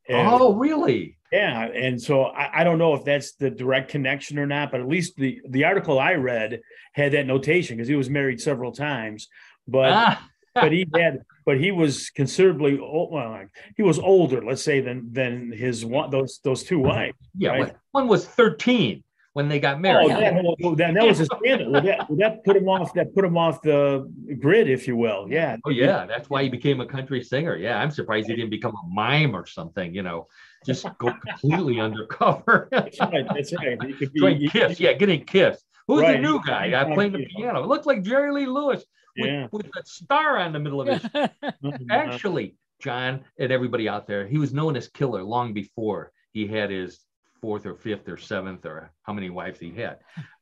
[0.09, 1.17] And, oh, really?
[1.33, 4.81] Yeah, and so I, I, don't know if that's the direct connection or not, but
[4.81, 6.61] at least the the article I read
[6.93, 9.29] had that notation because he was married several times,
[9.67, 10.29] but ah.
[10.55, 13.45] but he had but he was considerably old, well,
[13.77, 17.17] he was older, let's say, than than his one those those two wives.
[17.37, 17.77] Yeah, right?
[17.91, 19.03] one was thirteen
[19.37, 20.11] when they got oh, married.
[20.13, 21.71] Oh, that, that, that was a scandal.
[21.73, 22.95] that, that put him off.
[22.95, 25.27] That put him off the grid, if you will.
[25.29, 25.59] Yeah.
[25.67, 27.55] Oh yeah, that's why he became a country singer.
[27.55, 29.95] Yeah, I'm surprised he didn't become a mime or something.
[29.95, 30.29] You know,
[30.65, 32.69] just go completely undercover.
[32.71, 33.27] that's right.
[33.29, 33.77] That's right.
[33.85, 34.81] He could be, Kiss.
[34.81, 35.63] Yeah, getting Kiss.
[35.87, 36.17] Who's right.
[36.17, 36.73] the new guy?
[36.75, 37.63] I playing the piano.
[37.63, 38.87] It looks like Jerry Lee Lewis
[39.19, 39.49] with, yeah.
[39.53, 41.03] with a star on the middle of his.
[41.63, 41.91] Mm-hmm.
[41.91, 46.71] Actually, John and everybody out there, he was known as Killer long before he had
[46.71, 47.01] his
[47.41, 49.99] fourth or fifth or seventh or how many wives he had.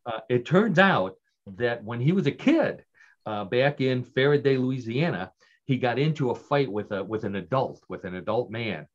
[0.07, 1.15] Uh, it turns out
[1.57, 2.85] that when he was a kid,
[3.27, 5.33] uh, back in Ferriday, Louisiana,
[5.65, 8.87] he got into a fight with a with an adult, with an adult man,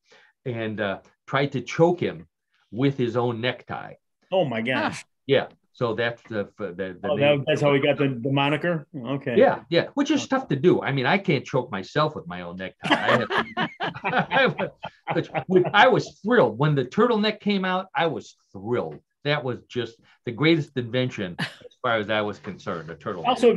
[0.45, 2.27] and uh, tried to choke him
[2.71, 3.93] with his own necktie.
[4.31, 5.03] Oh my gosh!
[5.25, 5.47] Yeah,
[5.79, 8.85] so that's the the, the oh, that, that's how he got the, the moniker.
[8.93, 9.37] Okay.
[9.37, 10.81] Yeah, yeah, which is tough to do.
[10.81, 13.25] I mean, I can't choke myself with my own necktie.
[14.03, 14.71] I, have,
[15.73, 17.85] I was thrilled when the turtleneck came out.
[17.95, 18.99] I was thrilled.
[19.23, 22.89] That was just the greatest invention as far as I was concerned.
[22.89, 23.27] A turtleneck.
[23.27, 23.55] Also,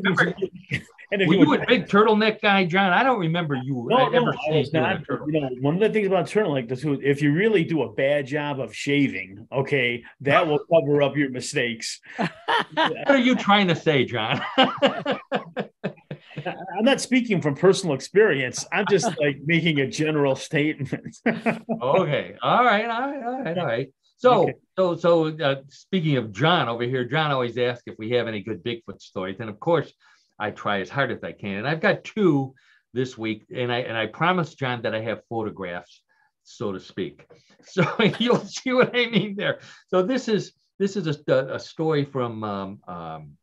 [1.12, 2.92] and if were you, a big turtleneck guy, John?
[2.92, 6.06] I don't remember you no, ever no, seeing not, You know, one of the things
[6.06, 10.60] about turtleneck is if you really do a bad job of shaving, okay, that will
[10.72, 12.00] cover up your mistakes.
[12.16, 14.40] what are you trying to say, John?
[16.46, 18.64] I'm not speaking from personal experience.
[18.72, 21.16] I'm just like making a general statement.
[21.26, 22.36] okay.
[22.42, 22.88] All right.
[22.88, 23.22] All right.
[23.22, 23.58] All right.
[23.58, 23.92] All right.
[24.16, 24.54] So, okay.
[24.78, 28.40] so, so, uh, speaking of John over here, John always asks if we have any
[28.40, 29.92] good Bigfoot stories, and of course,
[30.42, 31.58] I try as hard as I can.
[31.58, 32.54] And I've got two
[32.92, 36.02] this week, and I and I promised John that I have photographs,
[36.42, 37.26] so to speak.
[37.64, 37.84] So
[38.18, 39.60] you'll see what I mean there.
[39.86, 43.36] So this is this is a, a story from um, um,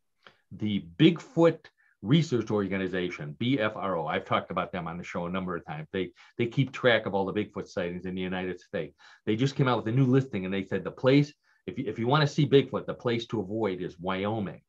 [0.52, 1.60] the Bigfoot
[2.02, 4.12] Research Organization, BFRO.
[4.12, 5.88] I've talked about them on the show a number of times.
[5.94, 8.94] They they keep track of all the Bigfoot sightings in the United States.
[9.26, 11.34] They just came out with a new listing, and they said the place
[11.66, 14.62] if you, if you want to see Bigfoot, the place to avoid is Wyoming.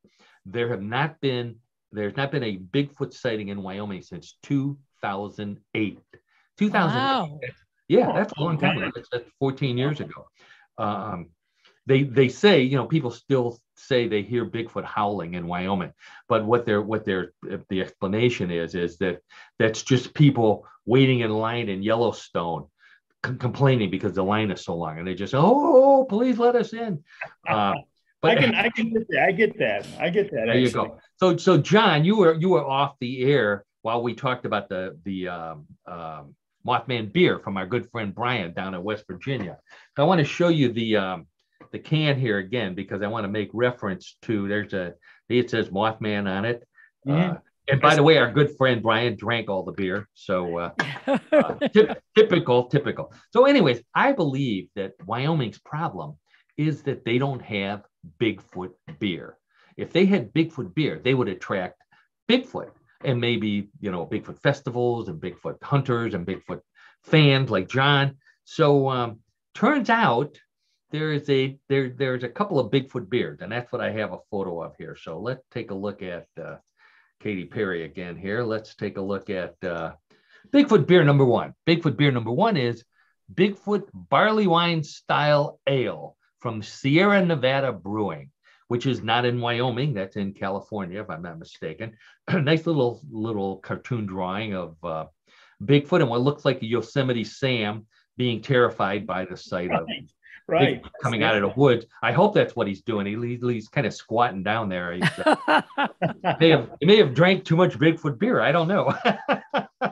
[0.47, 1.57] There have not been
[1.93, 5.99] there's not been a Bigfoot sighting in Wyoming since 2008.
[6.59, 6.73] 2008.
[6.73, 7.41] Wow.
[7.89, 8.91] Yeah, that's a long time ago.
[9.13, 10.29] That's 14 years ago.
[10.79, 11.31] Um,
[11.87, 15.93] they they say you know people still say they hear Bigfoot howling in Wyoming,
[16.29, 17.33] but what they're what they're
[17.69, 19.21] the explanation is is that
[19.59, 22.67] that's just people waiting in line in Yellowstone
[23.27, 26.73] c- complaining because the line is so long and they just oh please let us
[26.73, 27.03] in.
[27.49, 27.75] Uh,
[28.23, 29.23] but I can I can get that.
[29.23, 29.87] I get that.
[29.99, 30.47] I get that.
[30.47, 30.63] There actually.
[30.63, 30.99] you go.
[31.17, 34.99] So so John, you were you were off the air while we talked about the
[35.05, 36.35] the um, um,
[36.67, 39.59] Mothman beer from our good friend Brian down in West Virginia.
[39.97, 41.27] So I want to show you the um,
[41.73, 44.95] the can here again because I want to make reference to there's a
[45.29, 46.67] it says Mothman on it.
[47.07, 47.33] Mm-hmm.
[47.33, 50.09] Uh, and by the way, our good friend Brian drank all the beer.
[50.15, 50.71] So uh,
[51.07, 53.13] uh, t- typical, typical.
[53.33, 56.17] So, anyways, I believe that Wyoming's problem
[56.57, 57.83] is that they don't have
[58.21, 59.37] Bigfoot beer.
[59.77, 61.83] If they had Bigfoot beer, they would attract
[62.29, 62.71] Bigfoot
[63.03, 66.61] and maybe, you know, Bigfoot festivals and Bigfoot hunters and Bigfoot
[67.05, 68.17] fans like John.
[68.45, 69.21] So um,
[69.55, 70.39] turns out
[70.91, 74.13] there is a there there's a couple of Bigfoot beers, and that's what I have
[74.13, 74.97] a photo of here.
[75.01, 76.57] So let's take a look at uh,
[77.21, 78.43] Katy Perry again here.
[78.43, 79.93] Let's take a look at uh,
[80.53, 81.55] Bigfoot beer number one.
[81.67, 82.85] Bigfoot beer number one is
[83.33, 88.31] Bigfoot barley wine style ale from Sierra Nevada Brewing,
[88.69, 89.95] which is not in Wyoming.
[89.95, 91.97] That's in California, if I'm not mistaken.
[92.33, 95.07] nice little little cartoon drawing of uh,
[95.63, 99.87] Bigfoot and what looks like a Yosemite Sam being terrified by the sight of
[100.49, 101.87] right coming out of the woods.
[102.03, 103.07] I hope that's what he's doing.
[103.07, 104.93] He, he's kind of squatting down there.
[104.93, 105.63] He's, uh,
[106.41, 108.41] may have he may have drank too much Bigfoot beer.
[108.41, 108.95] I don't know.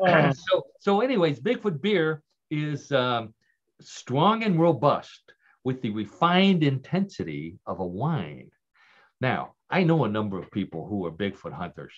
[0.00, 0.32] oh.
[0.32, 3.34] So so anyways, Bigfoot beer is um,
[3.80, 5.32] strong and robust
[5.64, 8.50] with the refined intensity of a wine.
[9.20, 11.92] Now, I know a number of people who are Bigfoot hunters.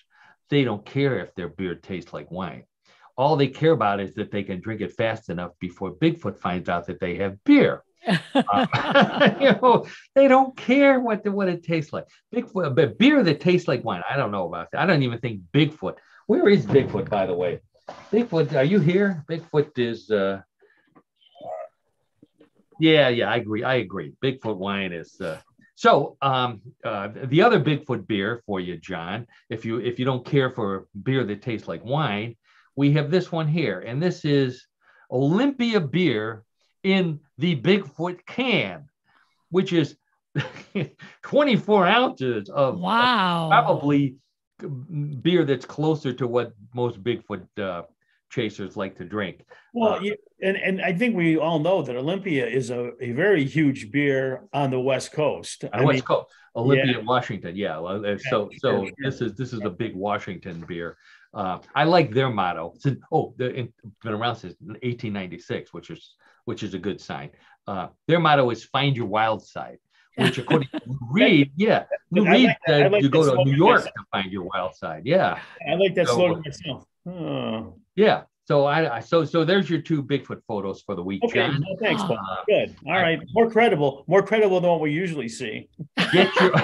[0.49, 2.65] They don't care if their beer tastes like wine.
[3.17, 6.69] All they care about is that they can drink it fast enough before Bigfoot finds
[6.69, 7.85] out that they have beer.
[8.35, 12.07] uh, you know, they don't care what the, what it tastes like.
[12.35, 14.03] Bigfoot, but beer that tastes like wine.
[14.09, 14.81] I don't know about that.
[14.81, 15.97] I don't even think Bigfoot.
[16.27, 17.61] Where is Bigfoot, by the way?
[18.13, 19.25] Bigfoot, are you here?
[19.29, 20.41] Bigfoot is uh,
[22.81, 23.63] yeah, yeah, I agree.
[23.63, 24.13] I agree.
[24.23, 25.41] Bigfoot wine is uh,
[25.81, 30.27] so um, uh, the other Bigfoot beer for you, John, if you if you don't
[30.27, 32.37] care for beer that tastes like wine,
[32.77, 34.67] we have this one here, and this is
[35.11, 36.45] Olympia beer
[36.83, 38.89] in the Bigfoot can,
[39.51, 39.97] which is
[41.23, 44.17] 24 ounces of wow, probably
[45.23, 47.83] beer that's closer to what most Bigfoot uh,
[48.31, 49.45] chasers like to drink.
[49.75, 50.11] Well, uh,
[50.43, 54.45] and, and I think we all know that Olympia is a, a very huge beer
[54.53, 55.65] on the West Coast.
[55.73, 57.05] On the West Coast, Olympia, yeah.
[57.05, 57.57] Washington.
[57.57, 57.77] Yeah.
[58.31, 60.97] So so this is this is a big Washington beer.
[61.33, 62.73] Uh, I like their motto.
[62.75, 66.15] It's oh, it's been around since 1896, which is
[66.45, 67.31] which is a good sign.
[67.67, 69.79] Uh, their motto is "Find your wild side."
[70.17, 73.81] which according to Reed, yeah, you read like that, like you go to New York
[73.81, 73.95] myself.
[73.95, 75.03] to find your wild side.
[75.05, 75.41] Yeah.
[75.69, 76.85] I like that so, slogan myself.
[77.07, 77.80] Oh.
[78.01, 78.23] Yeah.
[78.47, 81.41] So I, I, so so there's your two Bigfoot photos for the week, okay.
[81.41, 81.65] John.
[81.69, 82.19] Well, thanks, Paul.
[82.19, 82.75] Uh, Good.
[82.87, 83.21] All I, right.
[83.33, 85.69] More credible, more credible than what we usually see.
[86.13, 86.51] Get your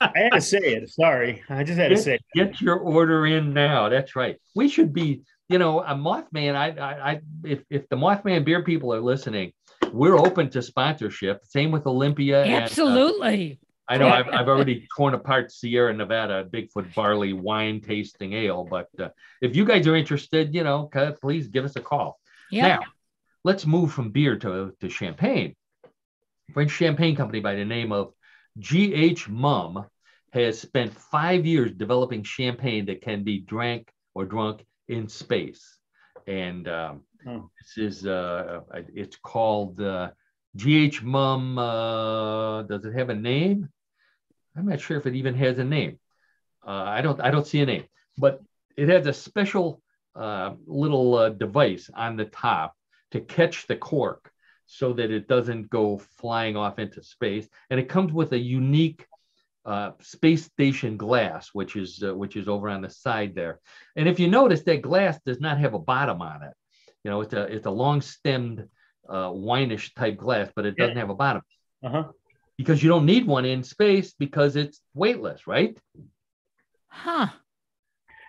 [0.00, 0.88] I had to say it.
[0.88, 1.42] Sorry.
[1.50, 2.22] I just had get, to say it.
[2.34, 3.88] Get your order in now.
[3.88, 4.36] That's right.
[4.54, 6.54] We should be, you know, a Mothman.
[6.54, 9.52] I, I, I if, if the Mothman beer people are listening,
[9.92, 11.44] we're open to sponsorship.
[11.44, 12.44] Same with Olympia.
[12.44, 13.60] Absolutely.
[13.90, 18.32] And, uh, I know I've, I've already torn apart Sierra Nevada Bigfoot Barley wine tasting
[18.32, 19.08] ale, but uh,
[19.42, 22.18] if you guys are interested, you know, please give us a call.
[22.50, 22.68] Yeah.
[22.68, 22.80] Now,
[23.44, 25.54] let's move from beer to, to champagne.
[26.54, 28.12] French champagne company by the name of
[28.58, 29.84] GH Mumm
[30.32, 35.78] has spent five years developing champagne that can be drank or drunk in space.
[36.26, 37.40] And um, Hmm.
[37.58, 38.60] This is uh,
[38.94, 40.10] it's called uh,
[40.56, 41.58] GH Mumm.
[41.58, 43.68] Uh, does it have a name?
[44.56, 45.98] I'm not sure if it even has a name.
[46.66, 47.84] Uh, I don't I don't see a name,
[48.18, 48.40] but
[48.76, 49.82] it has a special
[50.14, 52.74] uh, little uh, device on the top
[53.12, 54.30] to catch the cork
[54.66, 57.48] so that it doesn't go flying off into space.
[57.70, 59.06] And it comes with a unique
[59.64, 63.60] uh, space station glass, which is uh, which is over on the side there.
[63.96, 66.54] And if you notice, that glass does not have a bottom on it.
[67.04, 68.68] You know, it's a it's a long stemmed
[69.08, 71.00] uh, wineish type glass, but it doesn't yeah.
[71.00, 71.42] have a bottom.
[71.82, 72.04] Uh-huh.
[72.60, 75.78] Because you don't need one in space because it's weightless, right?
[76.88, 77.28] Huh.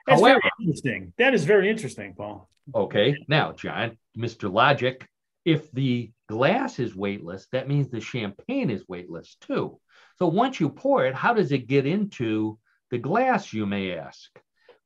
[0.08, 1.12] That's However, very interesting.
[1.18, 2.50] That is very interesting, Paul.
[2.74, 3.18] Okay.
[3.28, 4.50] Now, John, Mr.
[4.50, 5.06] Logic,
[5.44, 9.78] if the glass is weightless, that means the champagne is weightless too.
[10.18, 12.58] So once you pour it, how does it get into
[12.90, 14.30] the glass, you may ask?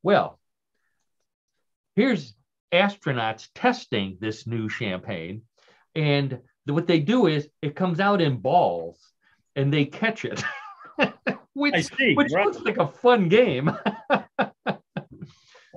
[0.01, 0.39] Well,
[1.95, 2.33] here's
[2.73, 5.43] astronauts testing this new champagne.
[5.93, 8.97] And what they do is it comes out in balls
[9.55, 10.43] and they catch it,
[11.53, 12.45] which, which right.
[12.45, 13.71] looks like a fun game.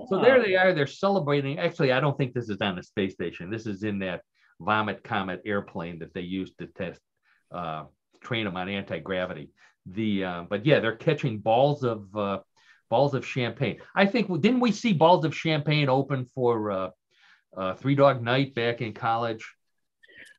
[0.08, 0.72] so there they are.
[0.72, 1.58] They're celebrating.
[1.58, 3.50] Actually, I don't think this is on the space station.
[3.50, 4.22] This is in that
[4.60, 7.00] Vomit Comet airplane that they used to test,
[7.52, 7.84] uh,
[8.20, 9.50] train them on anti gravity.
[9.86, 12.38] The uh, but yeah, they're catching balls of uh,
[12.90, 13.78] balls of champagne.
[13.94, 16.90] I think didn't we see balls of champagne open for uh,
[17.56, 19.46] uh, Three Dog Night back in college?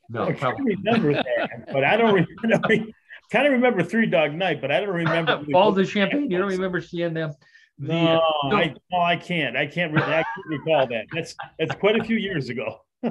[0.09, 2.91] No, I probably remember that, but I don't remember.
[3.31, 6.29] Kind of remember Three Dog Night, but I don't remember balls of champagne.
[6.29, 7.33] You don't remember seeing them?
[7.77, 9.55] The, no, uh, I, no, I can't.
[9.55, 10.05] I can't really.
[10.05, 11.05] I can't recall that.
[11.13, 12.81] That's that's quite a few years ago.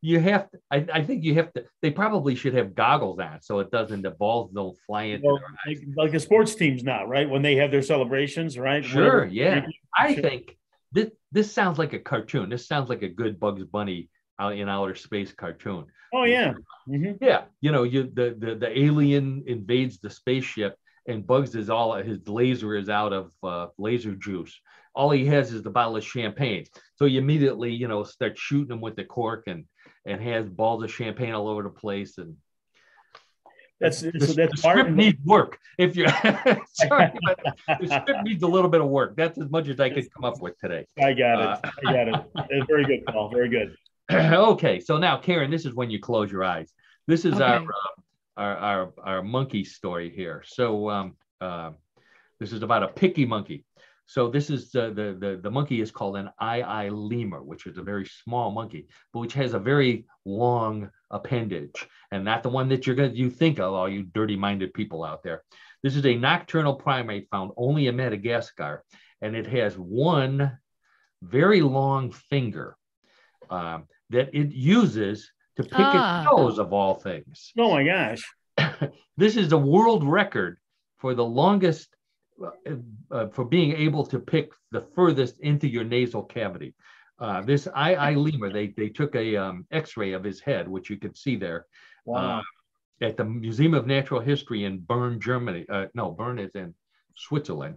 [0.00, 3.40] you have to, I, I, think you have to they probably should have goggles on
[3.40, 7.06] so it doesn't the balls don't fly into well, like, like, the sports teams now
[7.06, 9.26] right when they have their celebrations right sure Whatever.
[9.26, 10.56] yeah i think
[10.92, 14.08] this this sounds like a cartoon this sounds like a good bugs bunny
[14.42, 16.52] out in outer space cartoon oh yeah
[16.88, 17.12] mm-hmm.
[17.20, 20.76] yeah you know you the, the the alien invades the spaceship
[21.06, 24.60] and bugs is all his laser is out of uh, laser juice
[24.94, 26.64] all he has is the bottle of champagne
[26.96, 29.64] so you immediately you know start shooting him with the cork and
[30.04, 32.36] and has balls of champagne all over the place and
[33.82, 35.58] that's the, so that's the script needs work.
[35.76, 36.06] If you
[36.72, 37.40] sorry, but
[37.80, 39.16] the script needs a little bit of work.
[39.16, 40.86] That's as much as I could come up with today.
[41.02, 41.46] I got it.
[41.46, 42.46] Uh, I got it.
[42.50, 43.30] It's very good, Paul.
[43.30, 43.76] Very good.
[44.52, 46.72] okay, so now Karen, this is when you close your eyes.
[47.06, 47.44] This is okay.
[47.44, 48.00] our, uh,
[48.36, 50.42] our, our our monkey story here.
[50.46, 51.70] So um, uh,
[52.40, 53.64] this is about a picky monkey.
[54.06, 57.78] So this is the, the, the, the monkey is called an aye-aye lemur, which is
[57.78, 62.68] a very small monkey, but which has a very long appendage and not the one
[62.68, 65.42] that you're to you think of, all you dirty minded people out there.
[65.82, 68.84] This is a nocturnal primate found only in Madagascar,
[69.22, 70.58] and it has one
[71.22, 72.76] very long finger
[73.50, 76.22] um, that it uses to pick ah.
[76.22, 77.52] its nose of all things.
[77.58, 78.22] Oh my gosh.
[79.16, 80.58] this is a world record
[80.98, 81.88] for the longest
[82.42, 82.50] uh,
[83.10, 86.74] uh, for being able to pick the furthest into your nasal cavity.
[87.18, 90.96] Uh, this aye-aye lemur, they, they took a um, x-ray of his head, which you
[90.96, 91.66] can see there,
[92.04, 92.38] Wow.
[92.38, 95.66] uh, at the Museum of Natural History in Bern, Germany.
[95.68, 96.74] Uh, no, Bern is in
[97.16, 97.76] Switzerland.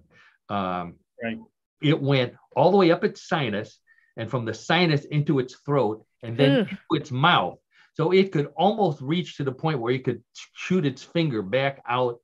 [0.49, 1.39] Um, Right.
[1.81, 3.79] It went all the way up its sinus
[4.17, 6.61] and from the sinus into its throat and then mm.
[6.61, 6.67] Ugh.
[6.69, 7.57] into its mouth.
[7.93, 10.21] So it could almost reach to the point where it could
[10.53, 12.19] shoot its finger back out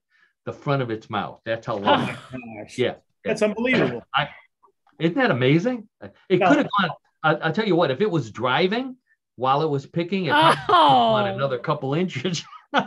[0.46, 1.40] the front of its mouth.
[1.46, 2.08] That's how long.
[2.08, 2.78] Gosh.
[2.78, 2.96] Yeah.
[3.24, 4.04] That's unbelievable.
[5.00, 5.88] Isn't that amazing?
[6.30, 6.50] It No.
[6.50, 6.90] could have gone.
[7.24, 7.92] I, I'll tell you what.
[7.92, 8.98] If it was driving
[9.36, 12.44] while it was picking, it probably could have gone Oh, another couple inches.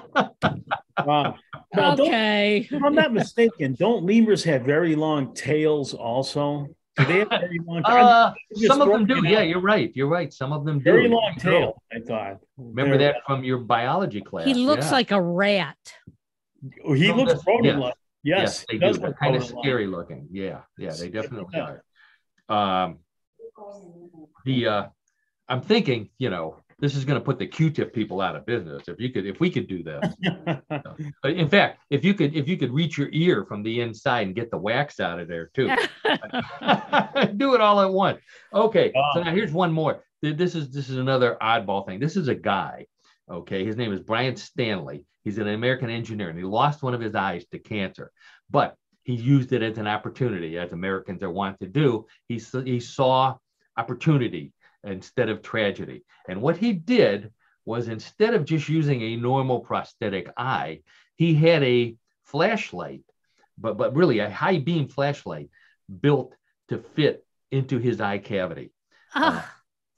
[1.05, 1.35] Wow.
[1.75, 2.69] Now, okay.
[2.71, 6.69] if I'm not mistaken, don't lemurs have very long tails also?
[6.97, 9.15] Do they have very long Uh, some of them do.
[9.15, 9.49] throwing Yeah, out.
[9.49, 9.91] you're right.
[9.97, 10.33] You're right.
[10.33, 10.85] Some of them do.
[10.85, 12.39] very long tail, I thought.
[12.57, 14.47] Remember They're- that from your biology class.
[14.47, 14.93] He looks yeah.
[14.93, 15.77] like a rat.
[16.87, 17.79] He No, looks rodent yes.
[17.79, 17.95] like.
[18.23, 18.93] Yes, Yes, they do.
[18.99, 19.65] They're kind of rodent-like.
[19.65, 20.29] scary looking.
[20.31, 21.21] Yeah, yeah, they Yeah.
[21.21, 21.85] definitely are.
[22.49, 22.99] Um,
[24.45, 24.87] the uh,
[25.49, 28.85] I'm thinking, you know, this is going to put the Q-tip people out of business.
[28.89, 30.15] If you could, if we could do this.
[31.25, 34.35] In fact, if you could, if you could reach your ear from the inside and
[34.35, 35.67] get the wax out of there too.
[37.37, 38.21] do it all at once.
[38.53, 40.03] Okay, so now here's one more.
[40.23, 42.01] This is this is another oddball thing.
[42.01, 42.87] This is a guy.
[43.31, 45.05] Okay, his name is Brian Stanley.
[45.23, 48.13] He's an American engineer, and he lost one of his eyes to cancer,
[48.51, 52.07] but he used it as an opportunity, as Americans are wont to do.
[52.29, 53.37] He he saw
[53.77, 54.53] opportunity
[54.85, 57.33] instead of tragedy, and what he did
[57.65, 60.81] was instead of just using a normal prosthetic eye,
[61.17, 63.03] he had a flashlight,
[63.59, 65.49] but but really a high beam flashlight
[66.01, 66.35] built
[66.69, 68.73] to fit into his eye cavity.
[69.15, 69.51] Ah,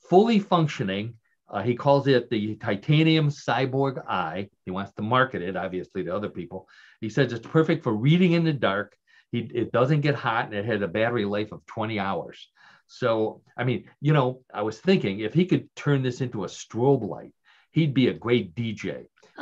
[0.08, 1.14] Fully functioning.
[1.48, 4.48] Uh, he calls it the titanium cyborg eye.
[4.64, 6.68] He wants to market it, obviously, to other people.
[7.00, 8.96] He says it's perfect for reading in the dark.
[9.30, 12.48] He, it doesn't get hot and it has a battery life of 20 hours.
[12.86, 16.48] So, I mean, you know, I was thinking if he could turn this into a
[16.48, 17.32] strobe light,
[17.72, 19.06] he'd be a great DJ.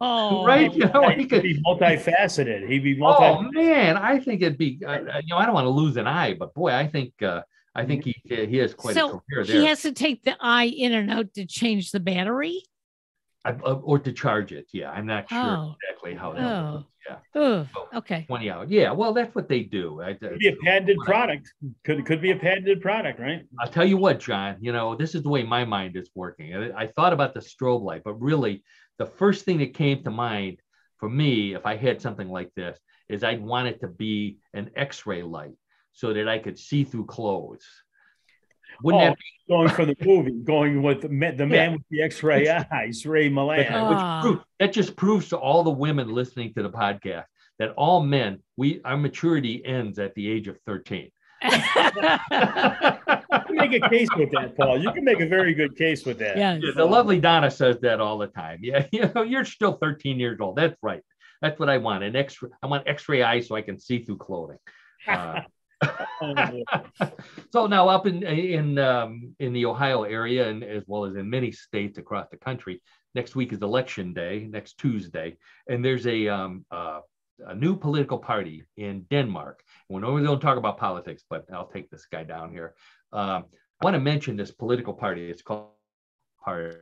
[0.00, 0.72] oh, Right?
[0.74, 2.68] You know, he could, be multifaceted.
[2.68, 3.24] He'd be multi.
[3.24, 4.80] Oh man, I think it'd be.
[4.84, 7.22] Uh, uh, you know, I don't want to lose an eye, but boy, I think
[7.22, 7.42] uh,
[7.74, 10.64] I think he he has quite a career there, he has to take the eye
[10.64, 12.62] in and out to change the battery.
[13.46, 14.66] I- uh, or to charge it.
[14.72, 15.74] Yeah, I'm not sure Oh.
[15.82, 16.42] exactly how that.
[16.42, 16.72] Oh.
[16.74, 16.86] works.
[17.08, 18.24] Yeah, Oh, So, okay.
[18.26, 18.68] twenty hours.
[18.68, 20.02] Yeah, well, that's what they do.
[20.02, 21.52] I, Could be a patented product.
[21.84, 23.46] Could could be a patented product, right?
[23.60, 24.56] I'll tell you what, John.
[24.60, 26.54] You know, this is the way my mind is working.
[26.56, 28.64] I, I thought about the strobe light, but really,
[28.98, 30.60] the first thing that came to mind
[30.98, 32.76] for me, if I had something like this,
[33.08, 35.54] is I'd want it to be an X-ray light
[35.92, 37.64] so that I could see through clothes.
[38.82, 41.82] Wouldn't Oh, that be Going for the movie, going with the, ma- the man with
[41.90, 43.68] the X-ray eyes, Ray But Milland.
[43.68, 44.44] that, which Ah.
[44.58, 47.24] that just proves to all the women listening to the podcast
[47.60, 51.10] that all men, we our maturity ends at the age of 13.
[53.38, 54.78] You can make a case with that, Paul.
[54.82, 56.36] You can make a very good case with that.
[56.36, 56.60] yes.
[56.62, 58.58] Yeah, the lovely Donna says that all the time.
[58.62, 60.56] Yeah, you know, you're still 13 years old.
[60.56, 61.02] That's right.
[61.42, 62.02] That's what I want.
[62.04, 64.58] An X I want X-ray eyes so I can see through clothing.
[65.06, 65.40] Uh,
[67.52, 71.28] so now up in in um, in the Ohio area and as well as in
[71.28, 72.82] many states across the country,
[73.14, 75.36] next week is election day, next Tuesday,
[75.68, 77.00] and there's a um, uh,
[77.46, 79.62] a new political party in Denmark.
[79.88, 82.74] We normally don't talk about politics, but I'll take this guy down here.
[83.12, 83.44] Um,
[83.80, 85.30] I want to mention this political party.
[85.30, 85.68] It's called
[86.42, 86.76] party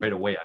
[0.00, 0.36] right away.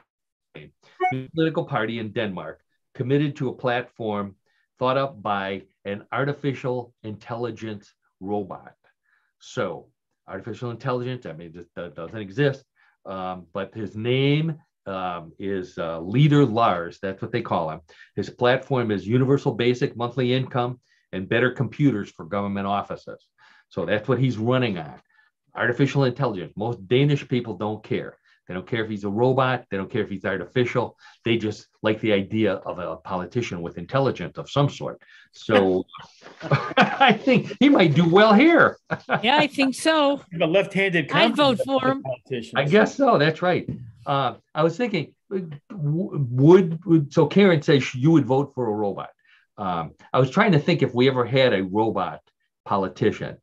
[1.35, 2.61] Political party in Denmark
[2.95, 4.35] committed to a platform
[4.79, 8.73] thought up by an artificial intelligence robot.
[9.39, 9.87] So,
[10.27, 12.63] artificial intelligence, I mean, it doesn't exist,
[13.05, 16.99] um, but his name um, is uh, Leader Lars.
[17.01, 17.81] That's what they call him.
[18.15, 20.79] His platform is universal basic monthly income
[21.11, 23.25] and better computers for government offices.
[23.69, 25.01] So, that's what he's running on.
[25.55, 26.53] Artificial intelligence.
[26.55, 28.17] Most Danish people don't care.
[28.47, 29.65] They don't care if he's a robot.
[29.69, 30.97] They don't care if he's artificial.
[31.23, 35.01] They just like the idea of a politician with intelligence of some sort.
[35.31, 35.85] So
[36.77, 38.77] I think he might do well here.
[39.21, 40.21] Yeah, I think so.
[40.31, 41.11] The left-handed.
[41.11, 42.03] I'd vote for him.
[42.03, 42.53] politicians.
[42.55, 43.17] I guess so.
[43.17, 43.69] That's right.
[44.05, 49.09] Uh, I was thinking, would, would so Karen says you would vote for a robot.
[49.57, 52.21] Um, I was trying to think if we ever had a robot
[52.65, 53.37] politician.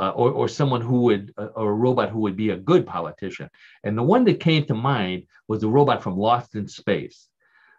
[0.00, 2.86] Uh, or, or someone who would, uh, or a robot who would be a good
[2.86, 3.50] politician.
[3.82, 7.26] And the one that came to mind was the robot from Lost in Space,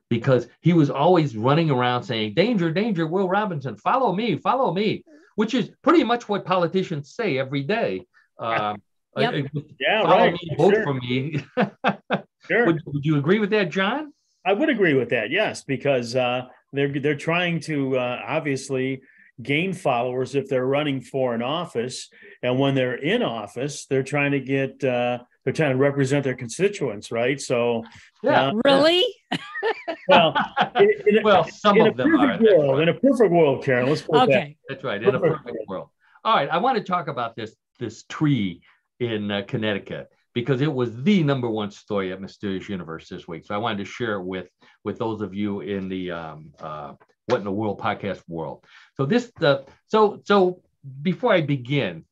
[0.10, 5.06] because he was always running around saying, Danger, danger, Will Robinson, follow me, follow me,
[5.36, 8.06] which is pretty much what politicians say every day.
[8.38, 8.82] Um,
[9.18, 9.34] Yep.
[9.34, 10.34] uh, Yeah, follow right.
[10.34, 10.84] me, vote Sure.
[10.84, 11.44] for me.
[12.50, 12.66] Sure.
[12.66, 14.12] would, would you agree with that, John?
[14.46, 15.30] I would agree with that.
[15.32, 19.02] Yes, because uh, they're they're trying to uh, obviously
[19.42, 22.10] gain followers if they're running for an office,
[22.44, 26.24] and when they're in office, they're trying to get uh, they're they're trying to represent
[26.24, 27.40] their constituents, right?
[27.40, 27.84] So,
[28.22, 29.06] yeah, uh, really.
[30.08, 30.36] well,
[30.76, 32.40] in, in well, some in of them are.
[32.42, 32.84] World, right.
[32.84, 34.58] In a perfect world, Karen, let's put okay.
[34.68, 34.76] That.
[34.76, 35.02] That's right.
[35.02, 35.68] In perfect a perfect world.
[35.68, 35.90] world.
[36.24, 38.62] All right, I want to talk about this this tree
[39.00, 43.46] in uh, Connecticut because it was the number one story at Mysterious Universe this week.
[43.46, 44.48] So I wanted to share it with
[44.84, 46.94] with those of you in the um, uh,
[47.26, 48.64] What in the World podcast world.
[48.96, 50.62] So this the so so
[51.02, 52.06] before I begin,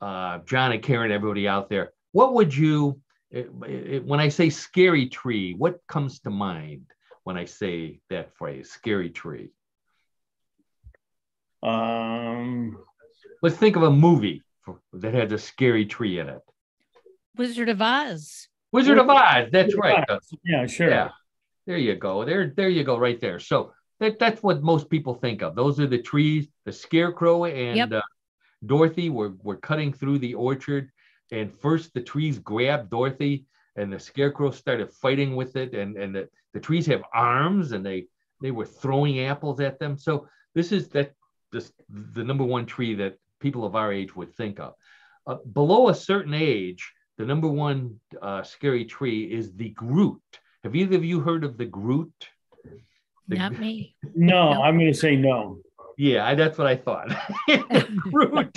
[0.00, 3.00] uh, John and Karen, everybody out there, what would you
[3.30, 5.54] it, it, when I say scary tree?
[5.54, 6.86] What comes to mind
[7.24, 9.50] when I say that phrase, scary tree?
[11.62, 12.78] Um,
[13.42, 14.42] let's think of a movie
[14.92, 16.42] that has a scary tree in it.
[17.36, 18.48] Wizard of Oz.
[18.72, 19.48] Wizard of Oz.
[19.52, 20.04] That's right.
[20.44, 20.90] Yeah, sure.
[20.90, 21.10] Yeah.
[21.66, 22.24] There you go.
[22.24, 23.40] There, there you go, right there.
[23.40, 25.54] So that, that's what most people think of.
[25.54, 26.48] Those are the trees.
[26.64, 27.92] The scarecrow and yep.
[27.92, 28.02] uh,
[28.64, 30.90] Dorothy were, were cutting through the orchard.
[31.32, 35.74] And first the trees grabbed Dorothy and the scarecrow started fighting with it.
[35.74, 38.06] And, and the, the trees have arms and they,
[38.40, 39.98] they were throwing apples at them.
[39.98, 41.12] So this is that
[41.52, 44.74] this, the number one tree that people of our age would think of.
[45.26, 50.20] Uh, below a certain age, the number one uh, scary tree is the Groot.
[50.64, 52.12] Have either of you heard of the Groot?
[53.28, 53.96] The, Not me.
[54.14, 54.62] No, no.
[54.62, 55.58] I'm going to say no.
[55.96, 57.08] Yeah, I, that's what I thought.
[58.12, 58.54] Groot.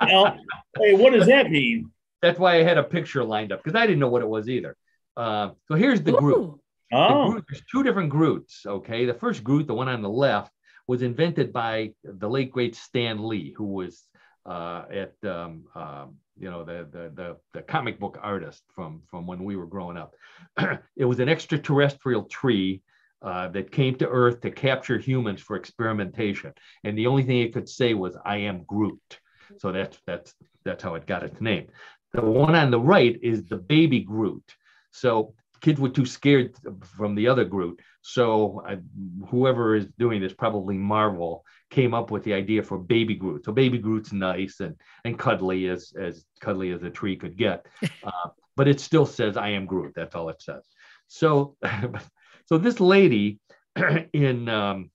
[0.00, 0.36] well,
[0.78, 1.90] hey, what does that mean?
[2.20, 4.48] That's why I had a picture lined up because I didn't know what it was
[4.48, 4.76] either.
[5.16, 6.18] Uh, so here's the Ooh.
[6.18, 6.60] Groot.
[6.92, 7.24] Oh.
[7.24, 7.44] The Groot.
[7.48, 8.66] There's two different Groots.
[8.66, 10.52] Okay, the first Groot, the one on the left,
[10.88, 14.04] was invented by the late great Stan Lee, who was
[14.44, 19.26] uh, at um, um, you know the, the, the the comic book artist from from
[19.26, 20.14] when we were growing up.
[20.96, 22.82] it was an extraterrestrial tree
[23.22, 26.52] uh, that came to Earth to capture humans for experimentation,
[26.84, 29.20] and the only thing it could say was "I am Groot."
[29.58, 31.68] So that's that's that's how it got its name.
[32.12, 34.44] The one on the right is the baby Groot.
[34.90, 36.54] So kids were too scared
[36.96, 37.80] from the other Groot.
[38.02, 38.78] So I,
[39.28, 43.44] whoever is doing this, probably Marvel, came up with the idea for Baby Groot.
[43.44, 47.64] So Baby Groot's nice and and cuddly as as cuddly as a tree could get,
[48.04, 49.92] uh, but it still says I am Groot.
[49.94, 50.64] That's all it says.
[51.06, 51.56] So
[52.46, 53.38] so this lady
[54.12, 54.90] in um,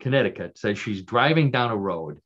[0.00, 2.20] Connecticut says she's driving down a road,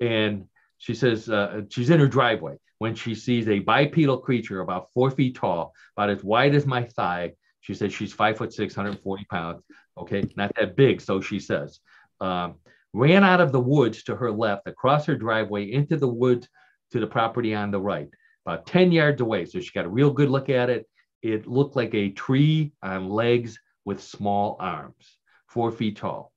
[0.00, 0.46] and
[0.78, 5.08] she says uh, she's in her driveway when she sees a bipedal creature about four
[5.08, 7.30] feet tall, about as wide as my thigh.
[7.60, 9.62] She says she's five foot six, 140 pounds.
[9.96, 11.78] Okay, not that big, so she says.
[12.20, 12.56] Um,
[12.92, 16.48] ran out of the woods to her left, across her driveway, into the woods
[16.90, 18.08] to the property on the right,
[18.44, 19.44] about 10 yards away.
[19.44, 20.88] So she got a real good look at it.
[21.22, 26.32] It looked like a tree on legs with small arms, four feet tall.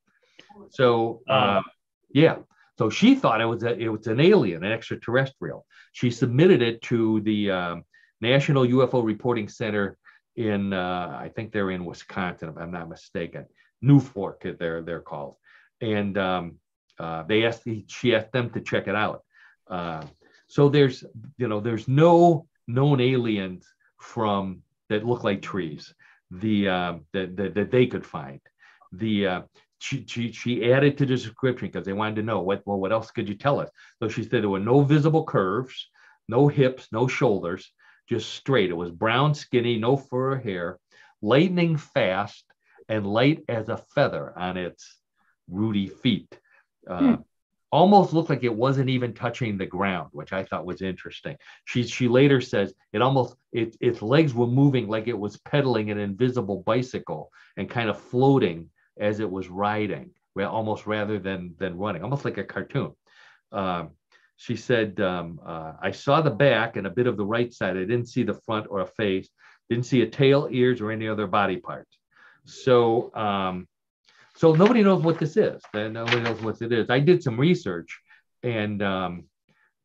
[0.70, 1.64] So, uh,
[2.14, 2.36] yeah.
[2.78, 5.66] So she thought it was a, it was an alien, an extraterrestrial.
[5.94, 7.84] She submitted it to the um,
[8.22, 9.98] National UFO Reporting Center
[10.36, 13.46] in uh, I think they're in Wisconsin, if I'm not mistaken.
[13.84, 15.36] NUFORC, they're they're called
[15.82, 16.56] and um,
[17.00, 19.24] uh, they asked she asked them to check it out.
[19.70, 20.04] Uh,
[20.48, 21.04] so there's
[21.38, 23.66] you know there's no known aliens
[24.00, 25.94] from that look like trees
[26.32, 28.40] the uh, that, that, that they could find.
[28.92, 29.42] The uh,
[29.80, 32.92] she, she, she added to the description because they wanted to know what well what
[32.92, 33.70] else could you tell us?
[34.00, 35.90] So she said there were no visible curves,
[36.28, 37.72] no hips, no shoulders,
[38.10, 38.70] just straight.
[38.70, 40.80] It was brown, skinny, no fur or hair,
[41.22, 42.46] lightning fast,
[42.88, 44.98] and light as a feather on its
[45.48, 46.40] rooty feet.
[46.88, 47.16] Uh, hmm.
[47.72, 51.36] Almost looked like it wasn't even touching the ground, which I thought was interesting.
[51.66, 55.92] She she later says it almost it, its legs were moving like it was pedaling
[55.92, 61.78] an invisible bicycle and kind of floating as it was riding, almost rather than than
[61.78, 62.94] running, almost like a cartoon.
[63.52, 63.92] Um,
[64.38, 67.78] she said, um, uh, I saw the back and a bit of the right side.
[67.78, 69.30] I didn't see the front or a face,
[69.70, 71.88] didn't see a tail, ears, or any other body part.
[72.46, 73.68] So um,
[74.36, 75.62] so nobody knows what this is.
[75.74, 76.90] Nobody knows what it is.
[76.90, 77.98] I did some research,
[78.44, 79.24] and um,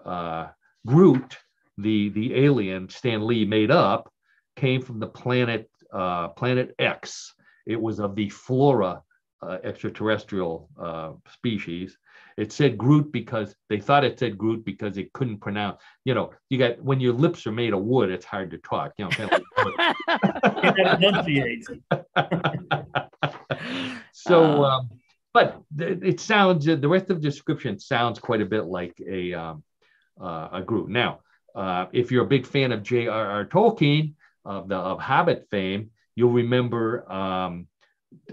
[0.04, 0.48] uh,
[0.86, 1.36] Groot,
[1.78, 4.12] the the alien Stan Lee made up,
[4.56, 7.34] came from the planet uh, Planet X.
[7.66, 9.02] It was of the Flora
[9.42, 11.96] uh, extraterrestrial uh, species.
[12.36, 15.80] It said Groot because they thought it said Groot because it couldn't pronounce.
[16.04, 18.92] You know, you got when your lips are made of wood, it's hard to talk.
[18.98, 19.42] You know, kind of
[24.12, 24.90] so, uh, um,
[25.32, 29.62] but it sounds the rest of the description sounds quite a bit like a um,
[30.20, 30.88] uh, a Groot.
[30.88, 31.20] Now,
[31.54, 33.46] uh, if you're a big fan of J.R.R.
[33.46, 35.90] Tolkien of the of Hobbit fame,
[36.20, 37.66] you'll remember um,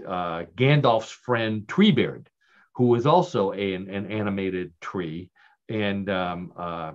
[0.06, 2.26] uh, Gandalf's friend Treebeard,
[2.74, 5.30] who was also a, an, an animated tree,
[5.68, 6.92] and um, uh,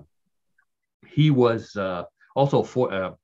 [1.08, 2.04] he was uh,
[2.36, 3.18] also for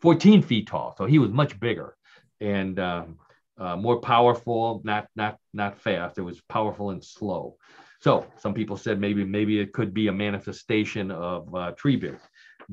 [0.00, 0.94] 14 feet tall.
[0.96, 1.96] So he was much bigger
[2.40, 3.18] and um,
[3.58, 6.18] uh, more powerful, not not not fast.
[6.18, 7.56] It was powerful and slow.
[8.00, 12.20] So some people said maybe maybe it could be a manifestation of uh, Treebeard.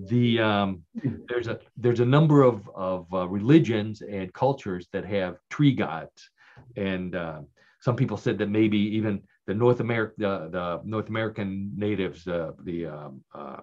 [0.06, 0.84] The um,
[1.28, 6.30] there's a there's a number of of uh, religions and cultures that have tree gods,
[6.76, 7.40] and uh,
[7.80, 12.52] some people said that maybe even the North America the, the North American natives, uh,
[12.64, 13.62] the um, uh,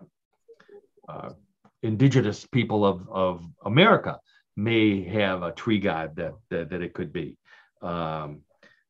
[1.09, 1.30] uh,
[1.85, 4.18] indigenous people of of America
[4.57, 7.37] may have a tree god that that, that it could be.
[7.80, 8.41] Um,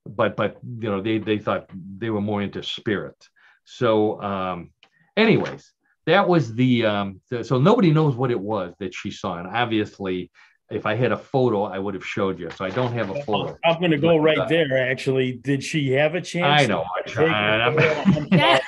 [0.07, 3.17] but but you know they they thought they were more into spirit.
[3.65, 4.71] So um,
[5.17, 5.73] anyways,
[6.07, 10.31] that was the um, so nobody knows what it was that she saw, and obviously.
[10.71, 12.49] If I had a photo, I would have showed you.
[12.51, 13.55] So I don't have a photo.
[13.67, 14.91] I'm going to go right uh, there.
[14.91, 16.63] Actually, did she have a chance?
[16.63, 16.87] I know.
[17.19, 18.61] I,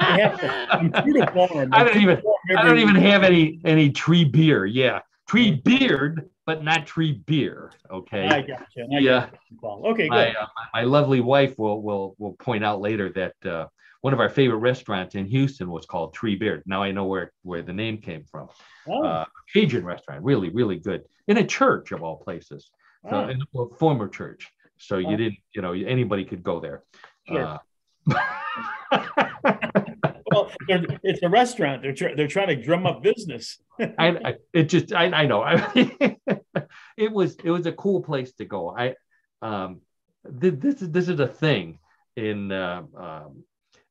[0.00, 2.22] I don't even.
[2.56, 4.64] I don't even have any any tree beer.
[4.64, 7.72] Yeah, tree beard but not tree beer.
[7.90, 8.26] Okay.
[8.26, 8.88] I got you.
[8.92, 9.28] I yeah.
[9.60, 10.08] Got okay.
[10.08, 10.10] Good.
[10.10, 13.66] My, uh, my lovely wife will will will point out later that uh,
[14.04, 16.62] one of our favorite restaurants in Houston was called Tree Beard.
[16.66, 18.50] Now I know where where the name came from.
[18.86, 19.02] Oh.
[19.02, 22.68] Uh, Cajun restaurant, really really good in a church of all places,
[23.08, 23.28] so, oh.
[23.28, 24.52] in a former church.
[24.76, 25.16] So you oh.
[25.16, 26.82] didn't, you know, anybody could go there.
[27.26, 27.46] Sure.
[27.46, 27.58] Uh,
[30.30, 31.80] well, it's a restaurant.
[31.80, 33.56] They're tr- they're trying to drum up business.
[33.80, 35.42] I, I, it just I, I know.
[35.42, 35.66] I,
[36.98, 38.68] it was it was a cool place to go.
[38.68, 38.96] I
[39.40, 39.80] um
[40.42, 41.78] th- this is this is a thing
[42.16, 43.44] in uh, um,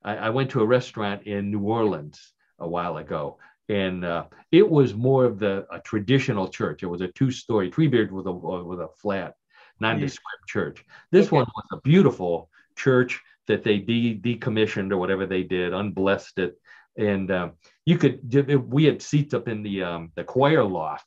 [0.04, 3.38] I, I, went to a restaurant in New Orleans a while ago,
[3.70, 6.84] and uh, it was more of the a traditional church.
[6.84, 9.36] It was a two story Treebeard with a with a flat
[9.80, 10.86] nondescript church.
[11.12, 11.38] This okay.
[11.38, 16.56] one was a beautiful church that they de- decommissioned or whatever they did, unblessed it,
[16.98, 17.54] and um,
[17.86, 18.72] you could.
[18.72, 21.06] We had seats up in the um, the choir loft.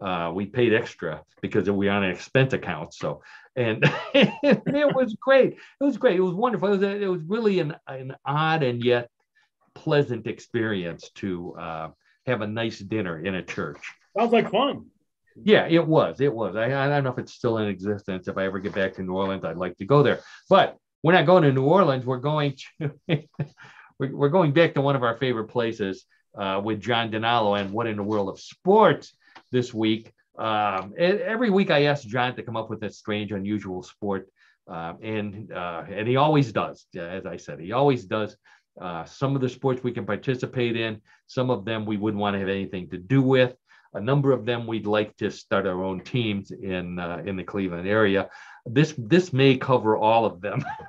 [0.00, 2.94] Uh, we paid extra because we on an expense account.
[2.94, 3.22] So,
[3.56, 3.84] and
[4.14, 5.52] it was great.
[5.80, 6.16] It was great.
[6.16, 6.68] It was wonderful.
[6.68, 9.10] It was, a, it was really an, an odd and yet
[9.74, 11.88] pleasant experience to uh,
[12.26, 13.80] have a nice dinner in a church.
[14.16, 14.86] Sounds like fun.
[15.42, 16.20] Yeah, it was.
[16.20, 16.56] It was.
[16.56, 18.28] I, I don't know if it's still in existence.
[18.28, 20.20] If I ever get back to New Orleans, I'd like to go there.
[20.48, 22.04] But we're not going to New Orleans.
[22.04, 22.92] We're going to
[23.98, 26.04] we're going back to one of our favorite places
[26.36, 29.12] uh, with John DiNallo and what in the world of sports
[29.50, 30.12] this week.
[30.38, 34.28] Um, every week I ask John to come up with a strange, unusual sport,
[34.70, 36.86] uh, and uh, and he always does.
[36.96, 38.36] As I said, he always does.
[38.80, 42.34] Uh, some of the sports we can participate in, some of them we wouldn't want
[42.34, 43.54] to have anything to do with.
[43.94, 47.44] A number of them we'd like to start our own teams in uh, in the
[47.44, 48.30] Cleveland area.
[48.64, 50.64] This this may cover all of them.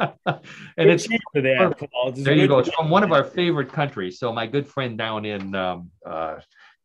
[0.00, 2.12] and it's for that, Paul.
[2.12, 2.58] there you go.
[2.58, 4.18] It's from one of our favorite countries.
[4.18, 6.36] So my good friend down in um, uh,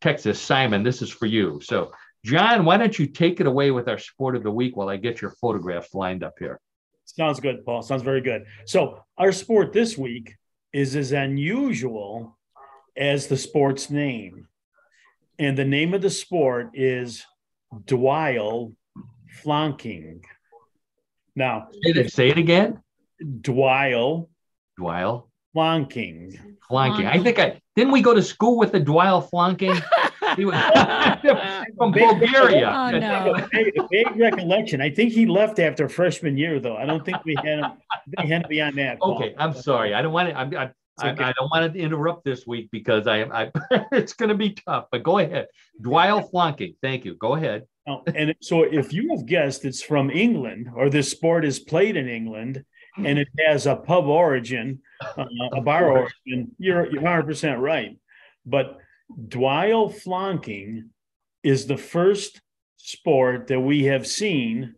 [0.03, 1.61] Texas, Simon, this is for you.
[1.63, 1.93] So
[2.25, 4.97] John, why don't you take it away with our sport of the week while I
[4.97, 6.59] get your photographs lined up here?
[7.05, 7.81] Sounds good, Paul.
[7.81, 8.43] Sounds very good.
[8.65, 10.35] So our sport this week
[10.73, 12.37] is as unusual
[12.97, 14.49] as the sport's name.
[15.39, 17.23] And the name of the sport is
[17.85, 18.73] Dwyle
[19.41, 20.21] flanking.
[21.33, 22.83] Now, say it, say it again.
[23.39, 24.29] Dwyle.
[24.77, 25.31] Dwyle.
[25.53, 26.57] Flanking.
[26.67, 27.05] Flanking.
[27.05, 29.75] I think I didn't we go to school with the Dwyle flanking?
[30.35, 30.55] He was
[31.77, 32.69] from Bulgaria.
[32.69, 33.35] Oh, no.
[33.35, 34.81] a, vague, a vague recollection.
[34.81, 36.75] I think he left after freshman year, though.
[36.75, 37.71] I don't think we had him.
[38.21, 38.99] He had to be on that.
[39.01, 39.93] Okay, I'm sorry.
[39.93, 40.37] I don't want to.
[40.37, 40.73] I'm, I'm,
[41.03, 41.23] okay.
[41.23, 43.51] I, I, don't want to interrupt this week because I, I
[43.91, 44.85] it's going to be tough.
[44.91, 45.47] But go ahead.
[45.81, 46.75] Dwyle flanking.
[46.81, 47.15] Thank you.
[47.15, 47.63] Go ahead.
[47.87, 51.97] Oh, and so if you have guessed it's from England or this sport is played
[51.97, 52.63] in England
[52.97, 54.79] and it has a pub origin,
[55.17, 57.97] uh, a bar origin, you're, you're 100% right.
[58.45, 58.77] But
[59.27, 60.89] Dwyle flanking
[61.43, 62.41] is the first
[62.77, 64.75] sport that we have seen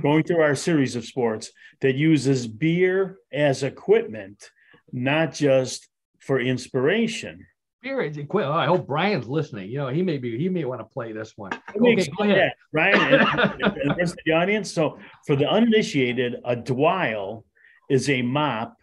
[0.00, 4.50] going through our series of sports that uses beer as equipment,
[4.92, 5.88] not just
[6.20, 7.46] for inspiration.
[7.82, 9.70] Spirit oh, I hope Brian's listening.
[9.70, 11.52] You know, he may be he may want to play this one.
[11.74, 12.52] Okay, go ahead.
[12.72, 14.70] Brian and, and the rest of the audience.
[14.70, 17.46] So for the uninitiated, a dwile
[17.88, 18.76] is a mop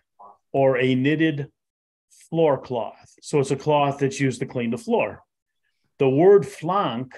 [0.51, 1.51] or a knitted
[2.31, 3.13] floor cloth.
[3.21, 5.21] So it's a cloth that's used to clean the floor.
[5.99, 7.13] The word flank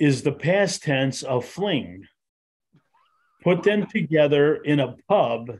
[0.00, 2.02] is the past tense of fling.
[3.44, 5.52] Put them together in a pub,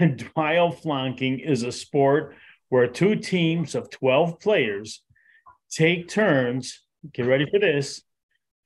[0.00, 2.34] and dwile flanking is a sport
[2.68, 5.02] where two teams of 12 players
[5.70, 6.80] take turns,
[7.12, 8.02] get ready for this,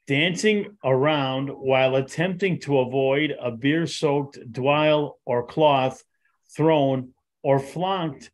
[0.06, 6.02] dancing around while attempting to avoid a beer soaked dwyle or cloth
[6.56, 7.10] thrown
[7.42, 8.30] or flanked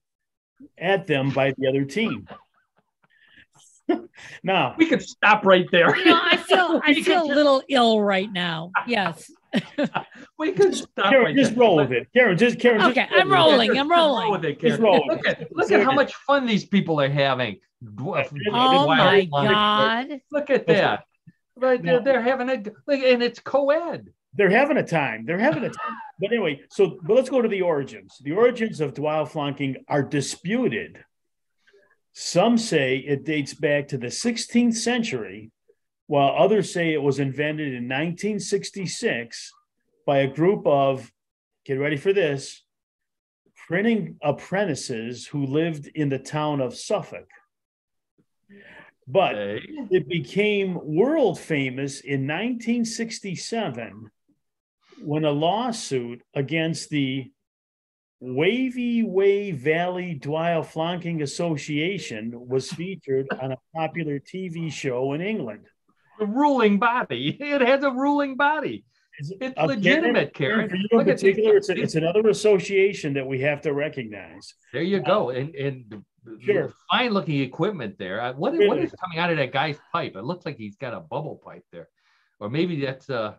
[0.79, 2.29] at them by the other team.
[4.43, 5.97] now we could stop right there.
[5.97, 8.71] You know, I feel I feel a little ill right now.
[8.87, 9.31] Yes.
[10.39, 11.61] we could stop Karen, right just there.
[11.61, 12.09] roll with it.
[12.15, 12.81] Karen, just Karen.
[12.81, 13.35] just Okay, roll I'm with it.
[13.35, 13.79] rolling.
[13.79, 14.31] I'm roll rolling.
[14.33, 14.83] with it, Just Karen.
[14.83, 15.07] roll.
[15.07, 17.59] Look at look at how much fun these people are having.
[17.99, 19.27] Oh my.
[19.31, 20.21] God.
[20.31, 21.05] Look at that.
[21.57, 22.55] Right there, they're having a
[22.87, 24.09] look, and it's co-ed.
[24.37, 25.25] They're having a time.
[25.27, 25.97] They're having a time.
[26.21, 28.19] But anyway, so but let's go to the origins.
[28.23, 30.99] The origins of Dwell flunking are disputed.
[32.13, 35.51] Some say it dates back to the 16th century,
[36.07, 39.53] while others say it was invented in 1966
[40.07, 41.11] by a group of,
[41.65, 42.63] get ready for this,
[43.67, 47.29] printing apprentices who lived in the town of Suffolk.
[49.07, 54.11] But it became world famous in 1967
[55.03, 57.31] when a lawsuit against the
[58.21, 65.67] Waveney Valley Dwyle Flunking Association was featured on a popular TV show in England.
[66.19, 67.37] The ruling body.
[67.41, 68.85] It has a ruling body.
[69.19, 70.69] It's uh, legitimate, Karen.
[70.69, 74.55] For you in Look particular, it's, a- it's another association that we have to recognize.
[74.73, 75.31] There you go.
[75.31, 76.05] And and
[76.41, 76.73] Sure.
[76.91, 78.19] fine looking equipment there.
[78.21, 80.17] Uh, What, what is coming out of that guy's pipe?
[80.17, 81.89] It looks like he's got a bubble pipe there.
[82.41, 83.35] Or maybe that's uh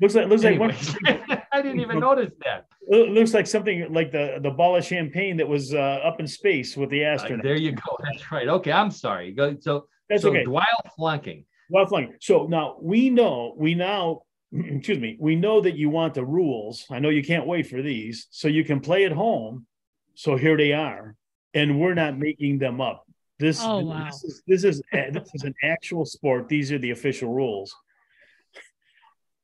[0.00, 0.70] Looks like looks like one.
[1.52, 2.64] I didn't even notice that.
[2.88, 6.26] it looks like something like the the ball of champagne that was uh, up in
[6.26, 7.44] space with the Uh, astronaut.
[7.44, 7.90] there you go.
[8.02, 8.48] That's right.
[8.48, 9.34] Okay, I'm sorry.
[9.60, 10.44] So That's so okay.
[10.44, 10.66] Dwight
[10.96, 11.44] flunking.
[11.70, 12.16] Well, fine.
[12.20, 16.84] So now we know, we now, excuse me, we know that you want the rules.
[16.90, 19.66] I know you can't wait for these, so you can play at home.
[20.14, 21.14] So here they are,
[21.54, 23.06] and we're not making them up.
[23.38, 24.04] This, Oh, wow.
[24.04, 26.48] this is this is eh, this is an actual sport.
[26.48, 27.74] These are the official rules,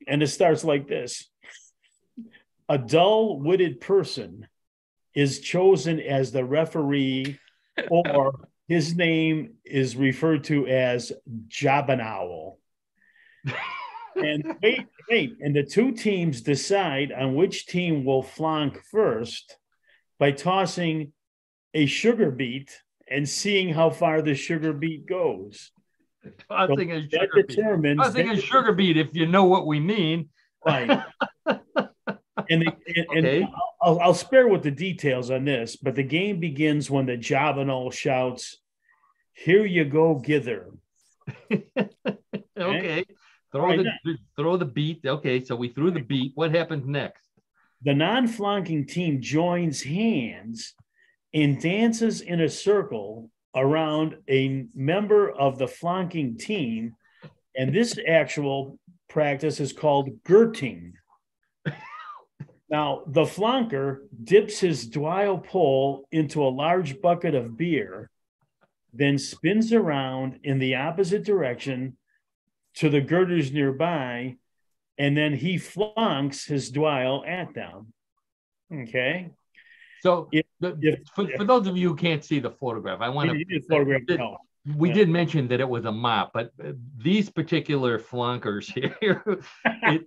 [0.06, 1.30] and it starts like this:
[2.68, 4.48] a dull-witted person
[5.14, 7.38] is chosen as the referee,
[7.90, 11.12] or his name is referred to as
[11.48, 12.56] Jobanowl.
[14.16, 19.56] and wait, wait, and the two teams decide on which team will flonk first
[20.18, 21.12] by tossing
[21.74, 25.70] a sugar beet and seeing how far the sugar beet goes.
[26.48, 27.96] Tossing a That sugar beet.
[27.98, 30.30] Tossing a sugar beet, if you know what we mean.
[30.64, 31.04] Right.
[31.46, 31.62] and
[32.48, 33.46] they, and, and Okay.
[33.86, 37.92] I'll, I'll spare with the details on this, but the game begins when the Javanol
[37.92, 38.58] shouts,
[39.32, 40.72] "Here you go, Gither."
[42.58, 43.04] Okay.
[43.52, 45.04] Throw All right, the throw the beat.
[45.04, 46.32] Okay, so we threw the beat.
[46.34, 47.28] What happens next?
[47.82, 50.74] The non-flanking team joins hands
[51.34, 56.94] and dances in a circle around a member of the flanking team,
[57.54, 58.78] and this actual
[59.08, 60.94] practice is called girting.
[62.68, 68.10] Now, the flunker dips his Dwyle pole into a large bucket of beer,
[68.92, 71.96] then spins around in the opposite direction
[72.74, 74.36] to the girders nearby,
[74.98, 77.92] and then he flunks his Dwyle at them.
[78.72, 79.30] Okay.
[80.02, 83.08] So If- the- if- for, for those of you who can't see the photograph, I
[83.10, 84.38] want to did no.
[84.76, 84.94] we Yeah.
[84.94, 88.66] did mention that it was a mop, but uh, these particular flunkers
[89.00, 89.22] here,
[89.64, 90.02] it,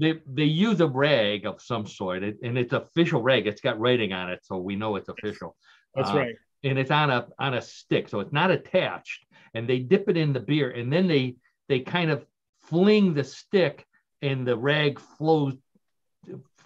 [0.00, 3.46] they, they use a rag of some sort, it- and it's official rag.
[3.46, 5.56] It's got writing on it, so we know it's official.
[5.94, 6.34] That's Uh, right.
[6.64, 9.26] And it's on a on a stick, so it's not attached.
[9.52, 11.36] And they dip it in the beer, and then they
[11.68, 12.24] they kind of
[12.62, 13.86] fling the stick,
[14.22, 15.54] and the rag flows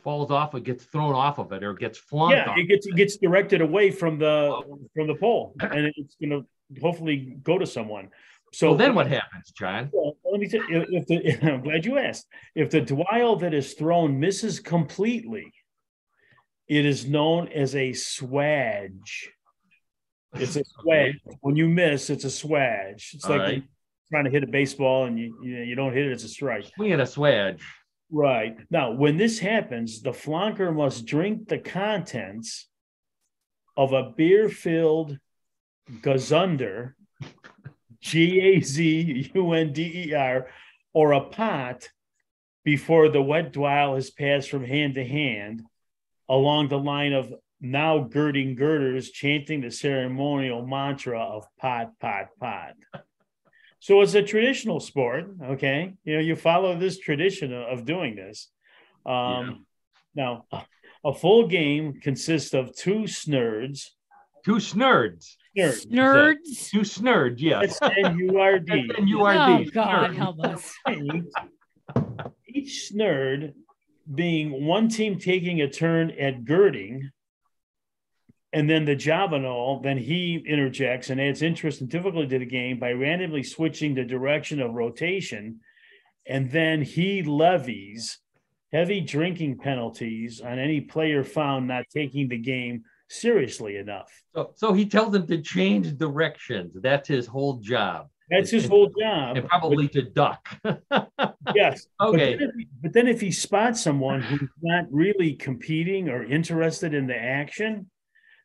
[0.04, 0.54] falls off.
[0.54, 2.30] It gets thrown off of it, or gets flung.
[2.30, 2.58] Yeah, off.
[2.58, 4.60] it gets it gets directed away from the
[4.94, 6.46] from the pole, and it's going to
[6.80, 8.08] hopefully go to someone.
[8.52, 9.90] So So then what happens, John?
[9.92, 12.26] Well, let me tell you, if the, I'm glad you asked.
[12.54, 15.52] If the Dwyle that is thrown misses completely,
[16.68, 19.28] it is known as a swedge.
[20.34, 21.14] It's a swedge.
[21.40, 23.14] When you miss, it's a swedge.
[23.14, 23.62] It's All like right.
[24.10, 26.66] trying to hit a baseball and you, you you don't hit it, it's a strike.
[26.76, 27.60] Swinging a swedge.
[28.10, 28.56] Right.
[28.70, 32.68] Now, when this happens, the flunker must drink the contents
[33.76, 35.18] of a beer filled
[36.02, 36.94] gazunder,
[38.00, 40.48] G A Z U N D E R,
[40.92, 41.88] or a pot
[42.64, 45.62] before the wet dwile has passed from hand to hand
[46.28, 52.74] along the line of now girding girders, chanting the ceremonial mantra of pot, pot, pot.
[53.80, 55.30] So it's a traditional sport.
[55.42, 55.94] Okay.
[56.04, 58.48] You know, you follow this tradition of, doing this.
[59.06, 59.66] Um,
[60.14, 60.62] Now, a,
[61.04, 63.86] a full game consists of two snurds.
[64.44, 65.36] Two snurds.
[65.56, 65.86] Snurds.
[65.86, 66.70] Nerds.
[66.70, 67.78] Two snurds, yes.
[67.80, 68.86] That's N U R D.
[68.86, 69.68] That's N-U-R-D.
[69.68, 70.16] Oh God, Snurd.
[70.16, 70.74] help us.
[72.46, 73.54] Each snurd
[74.14, 77.10] being one team taking a turn at girding,
[78.52, 82.78] And then the Javanol, then he interjects and adds interest and difficulty to the game
[82.78, 85.60] by randomly switching the direction of rotation.
[86.26, 88.18] And then he levies
[88.72, 94.10] heavy drinking penalties on any player found not taking the game seriously enough.
[94.34, 96.76] So, so he tells them to change directions.
[96.80, 98.08] That's his whole job.
[98.30, 99.36] That's his whole job.
[99.36, 100.48] And probably but, to duck.
[101.54, 101.86] yes.
[102.00, 102.32] Okay.
[102.32, 106.92] But then, he, but then, if he spots someone who's not really competing or interested
[106.92, 107.90] in the action,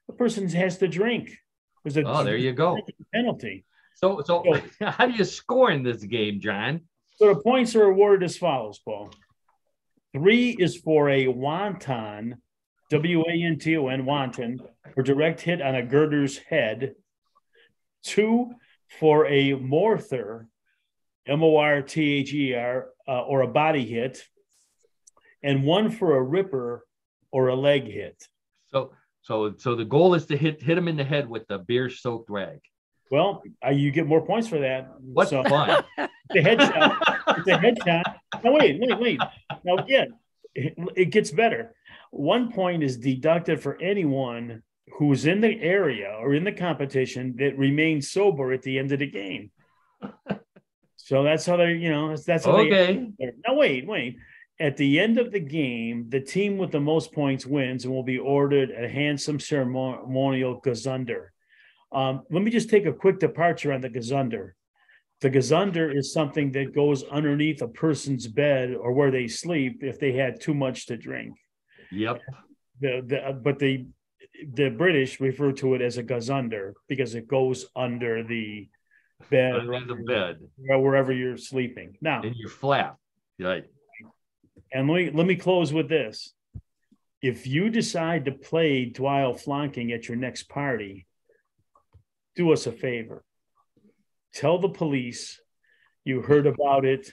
[0.07, 1.37] the person has to drink.
[1.83, 2.77] There's a oh, there you go.
[3.13, 3.65] Penalty.
[3.95, 4.43] So, so,
[4.79, 6.81] so how do you score in this game, John?
[7.17, 9.11] So the points are awarded as follows, Paul.
[10.13, 12.35] Three is for a wonton,
[12.93, 14.61] W A N T O N, wanton,
[14.95, 16.93] or direct hit on a girder's head.
[18.03, 18.51] Two
[18.99, 20.47] for a morther,
[21.25, 24.23] M O R T H E R, uh, or a body hit,
[25.41, 26.85] and one for a ripper
[27.31, 28.27] or a leg hit.
[28.67, 31.57] So, so, so the goal is to hit hit him in the head with the
[31.57, 32.59] beer soaked rag.
[33.09, 34.91] Well, uh, you get more points for that.
[34.99, 35.83] What so, fun!
[36.29, 37.37] The headshot.
[37.37, 38.15] it's a headshot.
[38.43, 39.19] No, wait, wait, wait.
[39.63, 40.13] Now, again,
[40.55, 41.75] it, it gets better.
[42.15, 44.61] One point is deducted for anyone
[44.99, 48.99] who's in the area or in the competition that remains sober at the end of
[48.99, 49.49] the game.
[50.95, 53.09] so that's how they, you know, that's, that's how okay.
[53.17, 54.17] They, now, wait, wait.
[54.59, 58.03] At the end of the game, the team with the most points wins and will
[58.03, 61.29] be ordered a handsome ceremonial gazunder.
[61.91, 64.51] Um, let me just take a quick departure on the gazunder.
[65.21, 69.99] The gazunder is something that goes underneath a person's bed or where they sleep if
[69.99, 71.33] they had too much to drink.
[71.93, 72.21] Yep.
[72.81, 73.85] The, the, but the
[74.55, 78.67] the British refer to it as a gazunder because it goes under the
[79.29, 81.97] bed, under the bed, wherever you're sleeping.
[82.01, 82.97] Now, in your flap,
[83.39, 83.65] right?
[84.73, 86.33] And let me let me close with this:
[87.21, 91.05] if you decide to play Dwyle flonking at your next party,
[92.35, 93.23] do us a favor.
[94.33, 95.39] Tell the police
[96.03, 97.11] you heard about it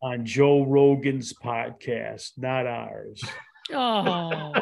[0.00, 3.22] on Joe Rogan's podcast, not ours.
[3.72, 4.52] Oh.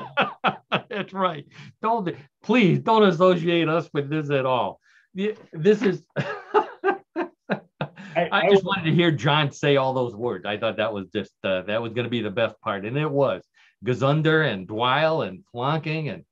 [0.90, 1.46] That's right.
[1.82, 4.80] Don't please don't associate us with this at all.
[5.14, 6.02] This is.
[8.16, 10.46] I, I, just wanted to hear John say all those words.
[10.46, 12.96] I thought that was just uh, that was going to be the best part, and
[12.96, 13.42] it was
[13.84, 16.24] Gazunder and Dwyle and flonking and.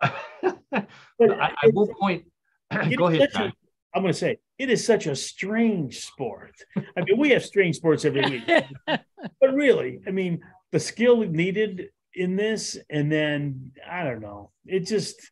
[0.72, 0.86] I,
[1.20, 2.24] I, will point.
[2.96, 3.42] go ahead, John.
[3.42, 3.52] i
[3.96, 6.54] I'm going to say it is such a strange sport.
[6.76, 8.42] I mean, we have strange sports every week,
[8.86, 9.04] but
[9.52, 10.40] really, I mean,
[10.72, 14.50] the skill needed in this, and then I don't know.
[14.66, 15.30] It just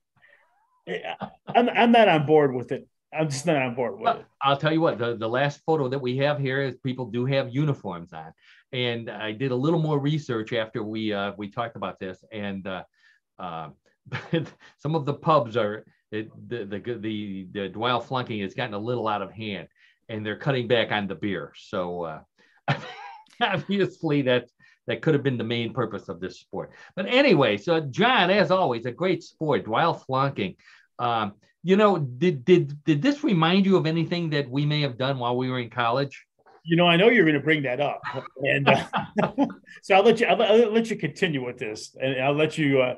[0.86, 2.88] I'm I'm not on board with it.
[3.12, 4.24] I'm just not on board with it.
[4.42, 7.24] I'll tell you what, the, the last photo that we have here is people do
[7.24, 8.32] have uniforms on.
[8.72, 12.22] And I did a little more research after we uh, we talked about this.
[12.32, 12.84] And uh,
[13.38, 13.70] uh,
[14.78, 18.78] some of the pubs are it, the, the the the Dwyle flunking has gotten a
[18.78, 19.68] little out of hand
[20.08, 21.52] and they're cutting back on the beer.
[21.56, 22.20] So uh,
[23.40, 24.52] obviously that's
[24.86, 26.70] that could have been the main purpose of this sport.
[26.94, 29.66] But anyway, so John, as always, a great sport.
[29.66, 30.56] While flunking,
[30.98, 34.96] um, you know, did did did this remind you of anything that we may have
[34.96, 36.24] done while we were in college?
[36.64, 38.00] You know, I know you're going to bring that up,
[38.38, 38.84] and uh,
[39.82, 42.82] so I'll let you I'll, I'll, let you continue with this, and I'll let you.
[42.82, 42.94] Uh,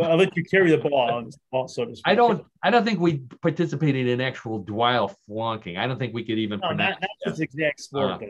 [0.00, 2.02] I'll let you carry the ball on ball, so to speak.
[2.06, 2.44] I don't.
[2.62, 5.76] I don't think we participated in actual Dwyle flunking.
[5.76, 6.96] I don't think we could even no, pronounce.
[7.00, 8.22] Not, not this exact sport.
[8.22, 8.26] Uh,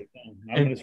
[0.50, 0.82] and,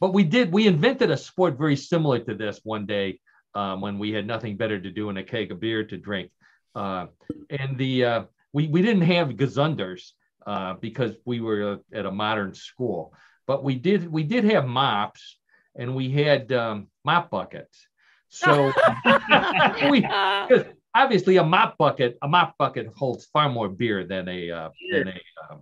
[0.00, 3.20] but we did we invented a sport very similar to this one day
[3.54, 6.30] um, when we had nothing better to do and a keg of beer to drink.
[6.74, 7.06] Uh,
[7.50, 10.12] and the uh, we, we didn't have gazunders
[10.46, 13.14] uh, because we were at a modern school.
[13.46, 15.38] But we did we did have mops
[15.74, 17.86] and we had um, mop buckets.
[18.28, 18.72] So
[19.90, 20.06] we
[20.96, 25.08] obviously a mop bucket a mop bucket holds far more beer than a uh, than
[25.08, 25.20] a
[25.52, 25.60] um,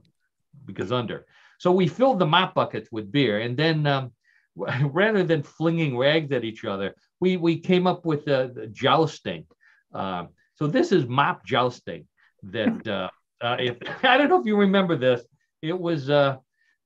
[0.70, 1.24] gazunder
[1.58, 4.12] so we filled the mop buckets with beer and then um,
[4.56, 9.46] rather than flinging rags at each other, we we came up with the, the jousting.
[9.92, 10.26] Uh,
[10.56, 12.06] so this is mop jousting.
[12.44, 13.08] That uh,
[13.40, 15.22] uh, if I don't know if you remember this,
[15.62, 16.36] it was uh,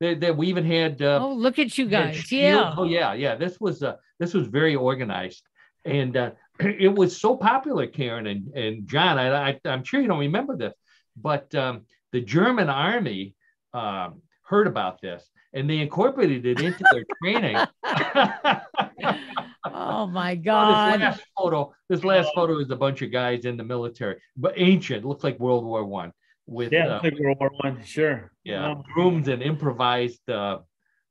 [0.01, 1.03] that, we even had.
[1.03, 2.31] Uh, oh, look at you guys!
[2.31, 2.75] Yeah.
[2.77, 3.37] Oh yeah, yeah.
[3.37, 5.43] This was uh, this was very organized,
[5.85, 9.19] and uh, it was so popular, Karen and and John.
[9.19, 10.75] I, I am sure you don't remember this,
[11.17, 13.35] but um, the German army
[13.75, 14.11] uh,
[14.45, 15.29] heard about this
[15.59, 17.57] and they incorporated it into their training.
[19.65, 20.95] oh my God.
[20.95, 24.55] this last photo, this last photo is a bunch of guys in the military, but
[24.57, 26.13] ancient, looks like World War One.
[26.47, 28.33] With yeah, uh, like World War One, sure.
[28.45, 30.59] Yeah, brooms and improvised uh,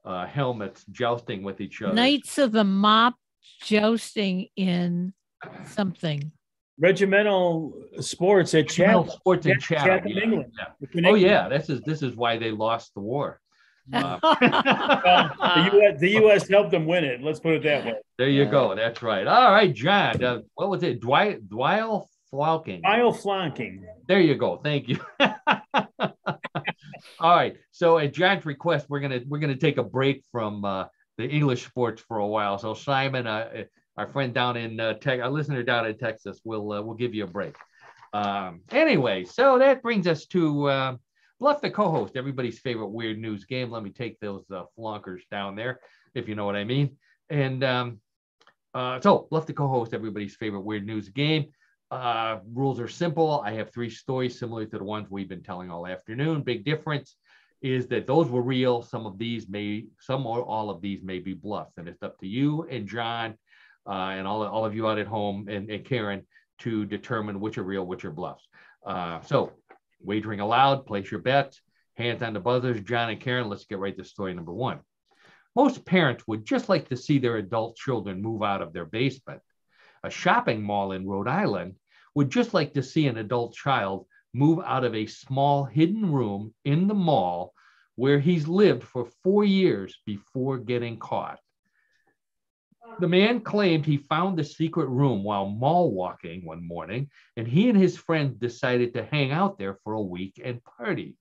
[0.06, 1.94] uh, helmets jousting with each other.
[1.94, 3.16] Knights of the Mop
[3.62, 5.14] jousting in
[5.66, 6.32] something.
[6.80, 9.20] regimental sports at Regimental Chatham.
[9.20, 10.12] sports in Chatham, Chatham.
[10.12, 10.54] yeah, England.
[10.58, 11.10] yeah.
[11.10, 13.40] Oh yeah, this is this is why they lost the war.
[13.94, 16.00] Uh, Well, the U.S.
[16.00, 16.48] the U.S.
[16.50, 17.22] helped them win it.
[17.22, 17.94] Let's put it that way.
[18.18, 18.76] there you go.
[18.76, 19.26] That's right.
[19.28, 20.24] All right, John.
[20.24, 21.00] Uh, what was it?
[21.00, 21.84] Dwight Dwight
[22.32, 22.82] Flauking.
[22.82, 23.86] Mile flanking.
[24.08, 24.58] There you go.
[24.58, 25.00] Thank you.
[27.20, 27.56] All right.
[27.72, 30.86] So at John's request, we're gonna we're gonna take a break from uh,
[31.18, 32.58] the English sports for a while.
[32.58, 33.64] So Simon, uh,
[33.98, 37.14] our friend down in uh, Tech, our listener down in Texas, will uh, will give
[37.16, 37.56] you a break.
[38.14, 40.96] Um, anyway, so that brings us to uh,
[41.40, 43.70] Bluff the co-host, everybody's favorite weird news game.
[43.70, 45.80] Let me take those uh, flunkers down there,
[46.16, 46.98] if you know what I mean.
[47.30, 48.00] And um,
[48.74, 51.52] uh, so Bluff the co-host, everybody's favorite weird news game.
[51.92, 53.42] Uh, rules are simple.
[53.46, 56.42] I have three stories similar to the ones we've been telling all afternoon.
[56.42, 57.16] Big difference
[57.62, 58.82] is that those were real.
[58.82, 62.18] Some of these may, some or all of these may be bluffs, and it's up
[62.20, 63.36] to you and John
[63.88, 66.26] uh, and all, all of you out at home and, and Karen
[66.60, 68.48] to determine which are real, which are bluffs.
[68.86, 69.54] Uh, so,
[70.02, 70.86] wagering allowed.
[70.86, 71.62] Place your bets.
[71.96, 72.82] Hands on the buzzers.
[72.82, 73.50] John and Karen.
[73.50, 74.80] Let's get right to story number one.
[75.56, 79.42] Most parents would just like to see their adult children move out of their basement.
[80.04, 81.76] A shopping mall in Rhode Island
[82.14, 86.54] would just like to see an adult child move out of a small hidden room
[86.64, 87.54] in the mall
[87.96, 91.40] where he's lived for four years before getting caught.
[93.00, 97.70] The man claimed he found the secret room while mall walking one morning, and he
[97.70, 101.16] and his friend decided to hang out there for a week and party.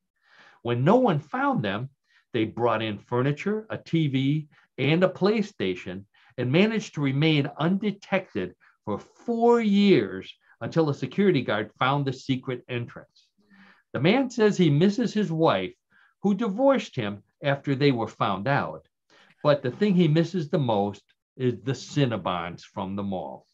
[0.62, 1.90] When no one found them,
[2.32, 4.48] they brought in furniture, a TV,
[4.78, 6.06] and a PlayStation
[6.38, 8.54] and managed to remain undetected
[8.86, 13.28] for four years until a security guard found the secret entrance.
[13.92, 15.74] The man says he misses his wife,
[16.22, 18.88] who divorced him after they were found out.
[19.42, 21.02] But the thing he misses the most
[21.36, 23.46] is the Cinnabons from the mall.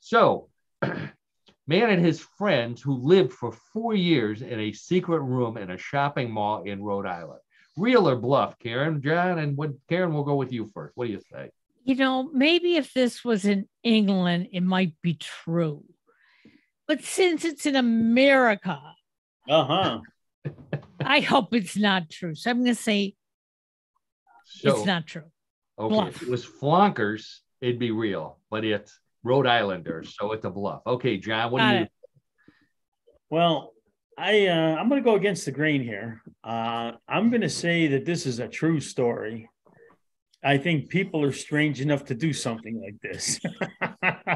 [0.00, 0.48] So,
[0.82, 5.78] man and his friends who lived for four years in a secret room in a
[5.78, 7.40] shopping mall in Rhode Island.
[7.76, 10.96] Real or bluff, Karen, John, and what Karen, we'll go with you first.
[10.96, 11.50] What do you say?
[11.84, 15.84] You know, maybe if this was in England, it might be true.
[16.86, 18.80] But since it's in America,
[19.48, 20.00] Uh huh.
[21.00, 22.34] I hope it's not true.
[22.34, 23.14] So I'm going to say
[24.44, 25.30] So, it's not true.
[25.80, 26.08] Okay, bluff.
[26.08, 30.82] if it was flonkers, it'd be real, but it's Rhode Islanders, so it's a bluff.
[30.86, 31.82] Okay, John, what Got do you?
[31.82, 31.90] it.
[33.30, 33.72] Well,
[34.18, 36.22] I uh, I'm going to go against the grain here.
[36.44, 39.48] Uh, I'm going to say that this is a true story.
[40.42, 43.40] I think people are strange enough to do something like this.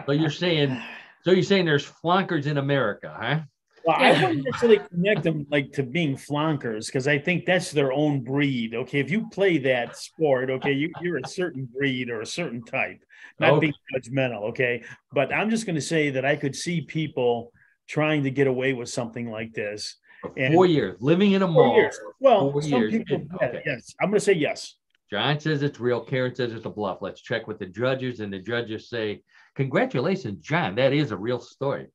[0.06, 0.78] So you're saying,
[1.22, 3.40] so you're saying there's flonkers in America, huh?
[3.86, 7.92] Well, I wouldn't necessarily connect them like to being flonkers because I think that's their
[7.92, 8.74] own breed.
[8.74, 12.64] Okay, if you play that sport, okay, you, you're a certain breed or a certain
[12.64, 13.02] type.
[13.38, 13.60] Not Okay.
[13.60, 14.82] being judgmental, okay.
[15.12, 17.52] But I'm just going to say that I could see people
[17.86, 19.96] trying to get away with something like this.
[20.38, 21.76] And- four years, living in a mall.
[21.76, 21.98] years.
[22.20, 22.92] Well, Four some years.
[22.92, 23.62] people, yeah, Okay.
[23.66, 23.94] yes.
[24.00, 24.76] I'm going to say yes.
[25.10, 26.00] John says it's real.
[26.00, 26.98] Karen says it's a bluff.
[27.02, 29.20] Let's check with the judges, and the judges say,
[29.54, 30.74] "Congratulations, John.
[30.76, 31.88] That is a real story."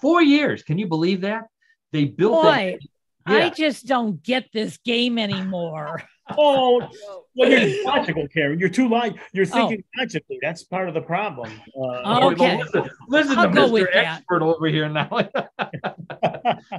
[0.00, 0.62] Four years.
[0.62, 1.44] Can you believe that?
[1.92, 2.78] They built that.
[3.26, 6.02] Boy, I just don't get this game anymore.
[6.36, 6.86] Oh,
[7.34, 8.58] well, you're logical, Karen.
[8.58, 9.14] You're too light.
[9.32, 9.66] You're Oh.
[9.68, 10.38] thinking logically.
[10.42, 11.50] That's part of the problem.
[11.74, 12.58] Uh, Oh, Okay.
[12.58, 13.72] Listen, listen I'll to go Mr.
[13.72, 14.16] with that.
[14.18, 15.08] Expert over here now.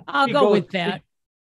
[0.07, 1.01] I'll He go goes- with that.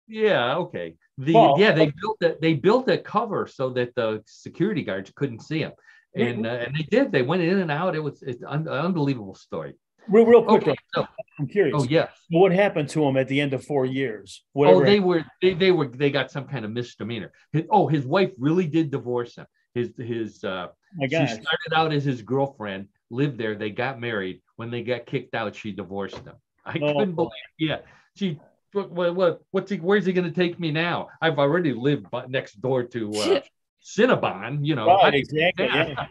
[0.07, 0.55] yeah.
[0.59, 0.95] Okay.
[1.19, 2.41] The Well, yeah they built it.
[2.41, 5.73] They built a cover so that the security guards couldn't see him,
[6.15, 7.11] and uh, and they did.
[7.11, 7.97] They went in and out.
[7.97, 9.75] It was it's un- unbelievable story.
[10.09, 10.77] Real, real quick, Okay.
[10.95, 11.07] So,
[11.39, 11.75] I'm curious.
[11.79, 12.11] oh yes.
[12.31, 14.43] What happened to him at the end of four years?
[14.49, 17.33] Oh, Whatever they were they, they were they got some kind of misdemeanor.
[17.53, 19.47] His, oh, his wife really did divorce him.
[19.75, 20.69] His his uh
[21.01, 24.43] Oh she started out as his girlfriend, lived there, they got married.
[24.57, 26.35] When they got kicked out, she divorced him.
[26.67, 26.95] I Oh.
[26.99, 27.79] couldn't believe yeah.
[28.17, 28.41] She
[28.73, 31.09] what what, what what's he where's he gonna take me now?
[31.23, 33.41] I've already lived next door to uh
[33.83, 34.87] Cinnabon, you know.
[34.87, 35.67] Right, exactly.
[35.67, 36.07] yeah.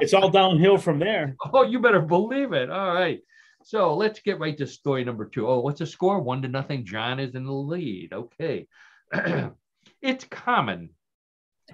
[0.00, 1.36] It's all downhill from there.
[1.52, 2.70] Oh, you better believe it.
[2.70, 3.20] All right.
[3.64, 5.46] So let's get right to story number two.
[5.48, 6.20] Oh, what's the score?
[6.20, 6.84] One to nothing.
[6.84, 8.12] John is in the lead.
[8.12, 8.66] Okay.
[10.02, 10.90] it's common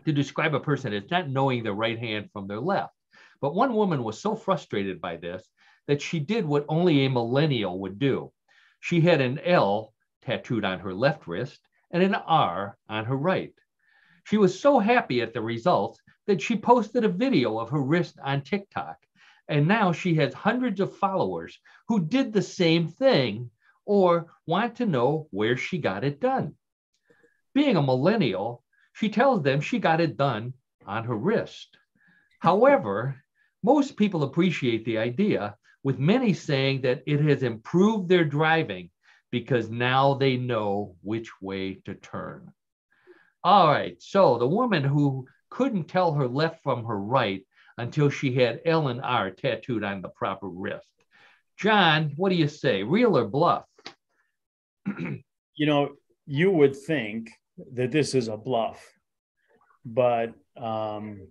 [0.04, 2.92] to describe a person as not knowing their right hand from their left.
[3.40, 5.46] But one woman was so frustrated by this
[5.86, 8.32] that she did what only a millennial would do.
[8.80, 11.60] She had an L tattooed on her left wrist
[11.90, 13.52] and an R on her right.
[14.26, 18.18] She was so happy at the results that she posted a video of her wrist
[18.20, 18.98] on TikTok.
[19.46, 21.56] And now she has hundreds of followers
[21.86, 23.52] who did the same thing
[23.84, 26.56] or want to know where she got it done.
[27.54, 28.64] Being a millennial,
[28.94, 30.54] she tells them she got it done
[30.84, 31.78] on her wrist.
[32.40, 33.22] However,
[33.62, 38.90] most people appreciate the idea with many saying that it has improved their driving
[39.30, 42.52] because now they know which way to turn.
[43.46, 47.46] All right, so the woman who couldn't tell her left from her right
[47.78, 50.90] until she had L and R tattooed on the proper wrist.
[51.56, 53.64] John, what do you say, real or bluff?
[54.98, 55.90] you know,
[56.26, 57.30] you would think
[57.74, 58.84] that this is a bluff,
[59.84, 61.28] but um,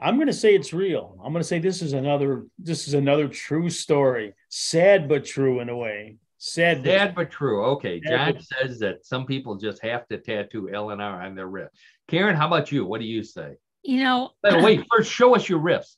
[0.00, 1.20] I'm going to say it's real.
[1.22, 5.60] I'm going to say this is another this is another true story, sad but true
[5.60, 6.16] in a way.
[6.46, 7.64] Sad, sad but true.
[7.64, 11.46] Okay, John says that some people just have to tattoo L and R on their
[11.46, 11.74] wrist.
[12.06, 12.84] Karen, how about you?
[12.84, 13.54] What do you say?
[13.82, 14.84] You know, wait.
[14.94, 15.96] First, show us your wrist.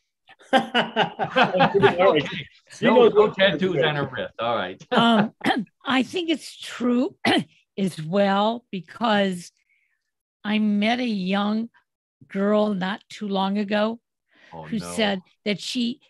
[0.54, 2.46] okay.
[2.80, 4.34] No, no tattoos on her wrist.
[4.38, 4.80] All right.
[4.92, 5.34] um,
[5.84, 7.16] I think it's true
[7.76, 9.50] as well because
[10.44, 11.70] I met a young
[12.28, 13.98] girl not too long ago
[14.52, 14.92] oh, who no.
[14.92, 16.00] said that she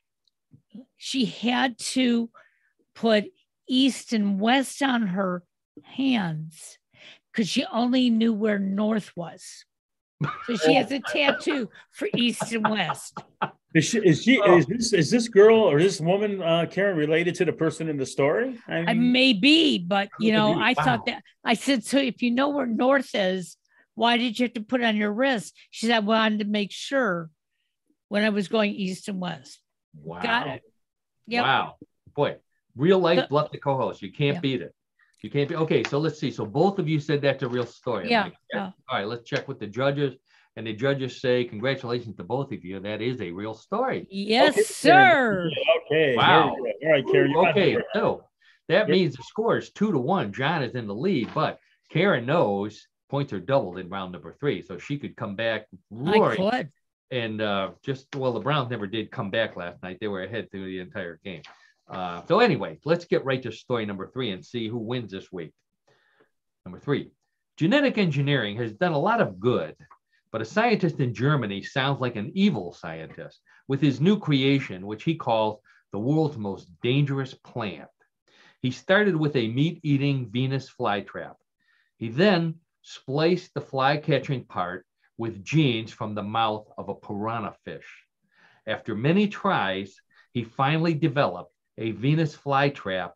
[0.99, 2.29] she had to
[2.95, 3.25] put
[3.69, 5.43] east and west on her
[5.85, 6.79] hands
[7.33, 9.65] because she only knew where north was.
[10.47, 13.19] So she has a tattoo for east and west.
[13.75, 17.35] Is she, is she is this is this girl or this woman uh, Karen related
[17.37, 18.59] to the person in the story?
[18.67, 20.85] I, mean, I may be, but you know, I wow.
[20.85, 21.99] thought that I said so.
[21.99, 23.57] If you know where north is,
[23.95, 25.55] why did you have to put it on your wrist?
[25.71, 27.31] She said, well, I wanted to make sure
[28.09, 29.61] when I was going east and west.
[30.03, 30.23] Wow.
[30.23, 30.63] Got it.
[31.27, 31.45] Yep.
[31.45, 31.77] Wow.
[32.17, 32.37] Boy,
[32.79, 34.01] real life bluff the co-host.
[34.01, 34.41] You can't yeah.
[34.41, 34.75] beat it.
[35.23, 35.83] You can't be okay.
[35.85, 36.31] So let's see.
[36.31, 38.09] So both of you said that's a real story.
[38.09, 38.29] Yeah.
[38.55, 38.71] yeah.
[38.89, 39.07] All right.
[39.07, 40.15] Let's check with the judges.
[40.57, 42.81] And the judges say, Congratulations to both of you.
[42.81, 44.07] That is a real story.
[44.11, 44.63] Yes, okay.
[44.63, 45.51] sir.
[45.87, 46.17] Okay.
[46.17, 46.51] Wow.
[46.51, 47.35] All right, Karen.
[47.37, 47.77] Okay.
[47.95, 48.25] So
[48.69, 50.33] that means the score is two to one.
[50.33, 51.59] John is in the lead, but
[51.91, 54.63] Karen knows points are doubled in round number three.
[54.63, 56.43] So she could come back roaring.
[56.43, 56.73] I could.
[57.11, 59.97] And uh, just, well, the Browns never did come back last night.
[60.01, 61.43] They were ahead through the entire game.
[61.89, 65.33] Uh, so anyway, let's get right to story number three and see who wins this
[65.33, 65.53] week.
[66.65, 67.13] Number three,
[67.57, 69.75] genetic engineering has done a lot of good,
[70.31, 75.05] but a scientist in Germany sounds like an evil scientist with his new creation, which
[75.05, 75.61] he calls
[75.93, 77.89] the world's most dangerous plant.
[78.61, 81.37] He started with a meat-eating Venus flytrap.
[81.97, 84.85] He then spliced the fly-catching part
[85.17, 88.05] with genes from the mouth of a piranha fish.
[88.67, 89.97] After many tries,
[90.33, 93.13] he finally developed a Venus flytrap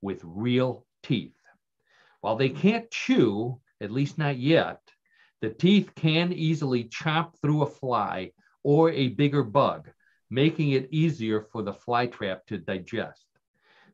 [0.00, 1.36] with real teeth.
[2.22, 4.80] While they can't chew, at least not yet,
[5.42, 9.90] the teeth can easily chop through a fly or a bigger bug,
[10.30, 13.26] making it easier for the flytrap to digest.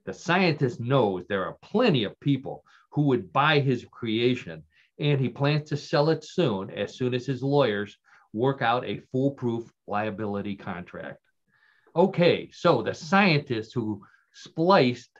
[0.04, 4.62] The scientist knows there are plenty of people who would buy his creation,
[4.98, 7.98] and he plans to sell it soon as soon as his lawyers
[8.32, 11.18] work out a foolproof liability contract.
[11.94, 14.02] Okay, so the scientist who
[14.32, 15.10] spliced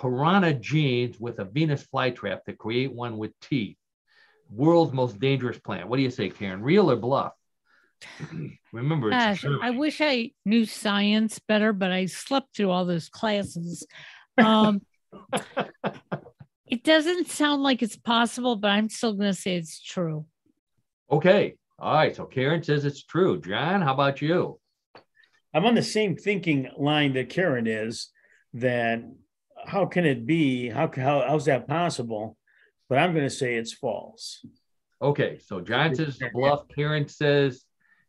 [0.00, 3.76] piranha genes with a Venus flytrap to create one with teeth.
[4.50, 5.88] World's most dangerous plant.
[5.88, 6.62] What do you say, Karen?
[6.62, 7.32] Real or bluff?
[8.72, 13.86] Remember, Gosh, I wish I knew science better, but I slept through all those classes.
[14.38, 14.80] Um,
[16.66, 20.24] it doesn't sound like it's possible, but I'm still going to say it's true.
[21.10, 21.56] Okay.
[21.78, 22.16] All right.
[22.16, 23.40] So Karen says it's true.
[23.40, 24.58] John, how about you?
[25.52, 28.08] I'm on the same thinking line that Karen is
[28.54, 29.02] that
[29.66, 30.68] how can it be?
[30.68, 32.36] How, how how's that possible?
[32.88, 34.44] But I'm going to say it's false.
[35.02, 36.64] Okay, so John says the bluff.
[36.74, 37.64] Karen says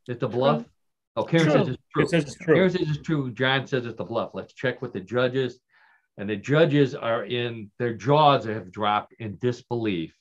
[0.08, 0.66] it's the bluff.
[1.16, 1.54] Oh, Karen true.
[1.54, 2.04] says it's true.
[2.04, 2.56] It says it's true.
[2.56, 3.32] Karen says it's true.
[3.32, 4.32] John says it's the bluff.
[4.34, 5.60] Let's check with the judges.
[6.18, 10.14] And the judges are in their jaws have dropped in disbelief.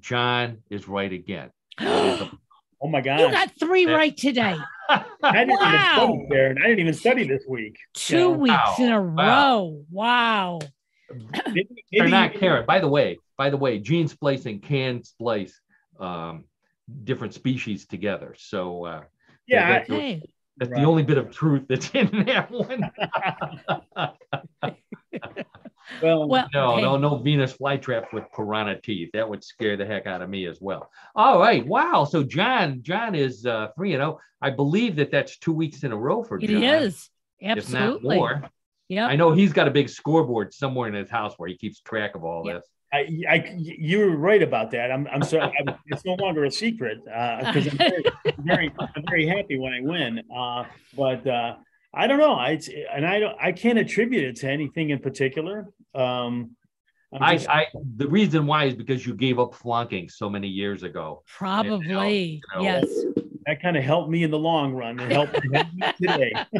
[0.00, 1.50] John is right again.
[1.80, 2.30] oh
[2.82, 3.20] my God.
[3.20, 4.56] You got three right today.
[4.88, 5.68] I didn't wow.
[5.68, 7.78] even study there, and I didn't even study this week.
[7.94, 8.74] Two weeks wow.
[8.78, 9.84] in a row.
[9.90, 10.58] Wow.
[11.10, 12.66] maybe, maybe They're not Karen.
[12.66, 15.60] By the way, by the way, gene splicing can splice
[15.98, 16.44] um,
[17.04, 18.34] different species together.
[18.38, 19.02] So uh,
[19.46, 20.22] yeah, that's, hey.
[20.56, 20.80] that's right.
[20.80, 22.90] the only bit of truth that's in that one.
[26.02, 26.82] well, well, no, hey.
[26.82, 29.10] no, no Venus flytraps with piranha teeth.
[29.12, 30.90] That would scare the heck out of me as well.
[31.14, 32.04] All right, wow.
[32.04, 34.18] So John, John is uh, three and zero.
[34.18, 34.20] Oh.
[34.40, 36.50] I believe that that's two weeks in a row for John.
[36.50, 37.08] It is
[37.42, 37.96] absolutely.
[37.96, 38.50] If not more.
[38.88, 39.06] Yeah.
[39.06, 42.14] I know he's got a big scoreboard somewhere in his house where he keeps track
[42.14, 42.56] of all yep.
[42.56, 42.68] this.
[42.92, 44.92] I, I, you're right about that.
[44.92, 45.52] I'm, I'm sorry.
[45.58, 48.04] I'm, it's no longer a secret because uh, I'm very,
[48.38, 50.22] very, I'm very happy when I win.
[50.34, 50.64] Uh,
[50.96, 51.56] but uh,
[51.96, 52.34] I don't know.
[52.34, 52.60] I
[52.92, 53.36] and I don't.
[53.40, 55.68] I can't attribute it to anything in particular.
[55.94, 56.56] Um,
[57.30, 57.66] just, I, I,
[57.96, 61.22] the reason why is because you gave up flunking so many years ago.
[61.26, 62.84] Probably, you know, yes.
[63.46, 65.60] That kind of helped me in the long run and helped me
[66.00, 66.32] today.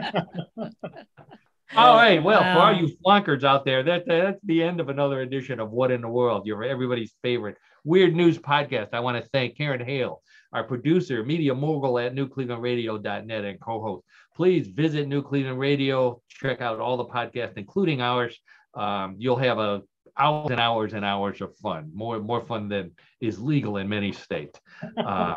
[1.77, 2.23] All right.
[2.23, 2.55] Well, wow.
[2.55, 5.91] for all you flunkers out there, that, that's the end of another edition of What
[5.91, 8.91] in the World, your everybody's favorite weird news podcast.
[8.93, 14.05] I want to thank Karen Hale, our producer, media mogul at newclevelandradio.net and co-host.
[14.35, 16.21] Please visit New Cleveland Radio.
[16.29, 18.39] Check out all the podcasts, including ours.
[18.75, 19.83] Um, you'll have a
[20.17, 24.13] hours and hours and hours of fun, more more fun than is legal in many
[24.13, 24.59] states.
[24.97, 25.37] Uh,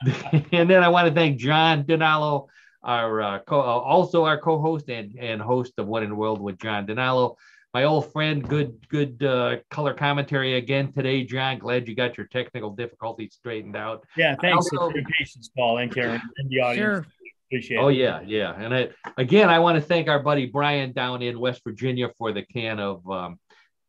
[0.52, 2.46] and then I want to thank John DiNallo,
[2.82, 6.40] our uh, co- uh, also our co-host and and host of What in the World
[6.40, 7.36] with John DiNallo.
[7.74, 11.58] My old friend, good good uh, color commentary again today, John.
[11.58, 14.04] Glad you got your technical difficulties straightened out.
[14.16, 16.78] Yeah, thanks also, for your patience, Paul and Karen, and the audience.
[16.78, 17.06] Sure.
[17.48, 17.94] Appreciate oh, it.
[17.94, 18.54] yeah, yeah.
[18.58, 22.32] And I, again, I want to thank our buddy Brian down in West Virginia for
[22.32, 23.38] the can of um,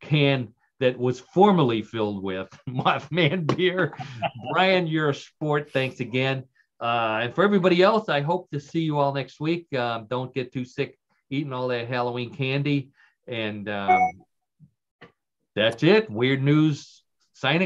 [0.01, 3.97] can that was formerly filled with Mothman beer.
[4.51, 5.71] Brian, you're a sport.
[5.71, 6.43] Thanks again.
[6.79, 9.73] Uh, and for everybody else, I hope to see you all next week.
[9.73, 10.97] Um, don't get too sick
[11.29, 12.91] eating all that Halloween candy.
[13.27, 14.11] And um,
[15.55, 16.09] that's it.
[16.09, 17.01] Weird news
[17.34, 17.55] signing.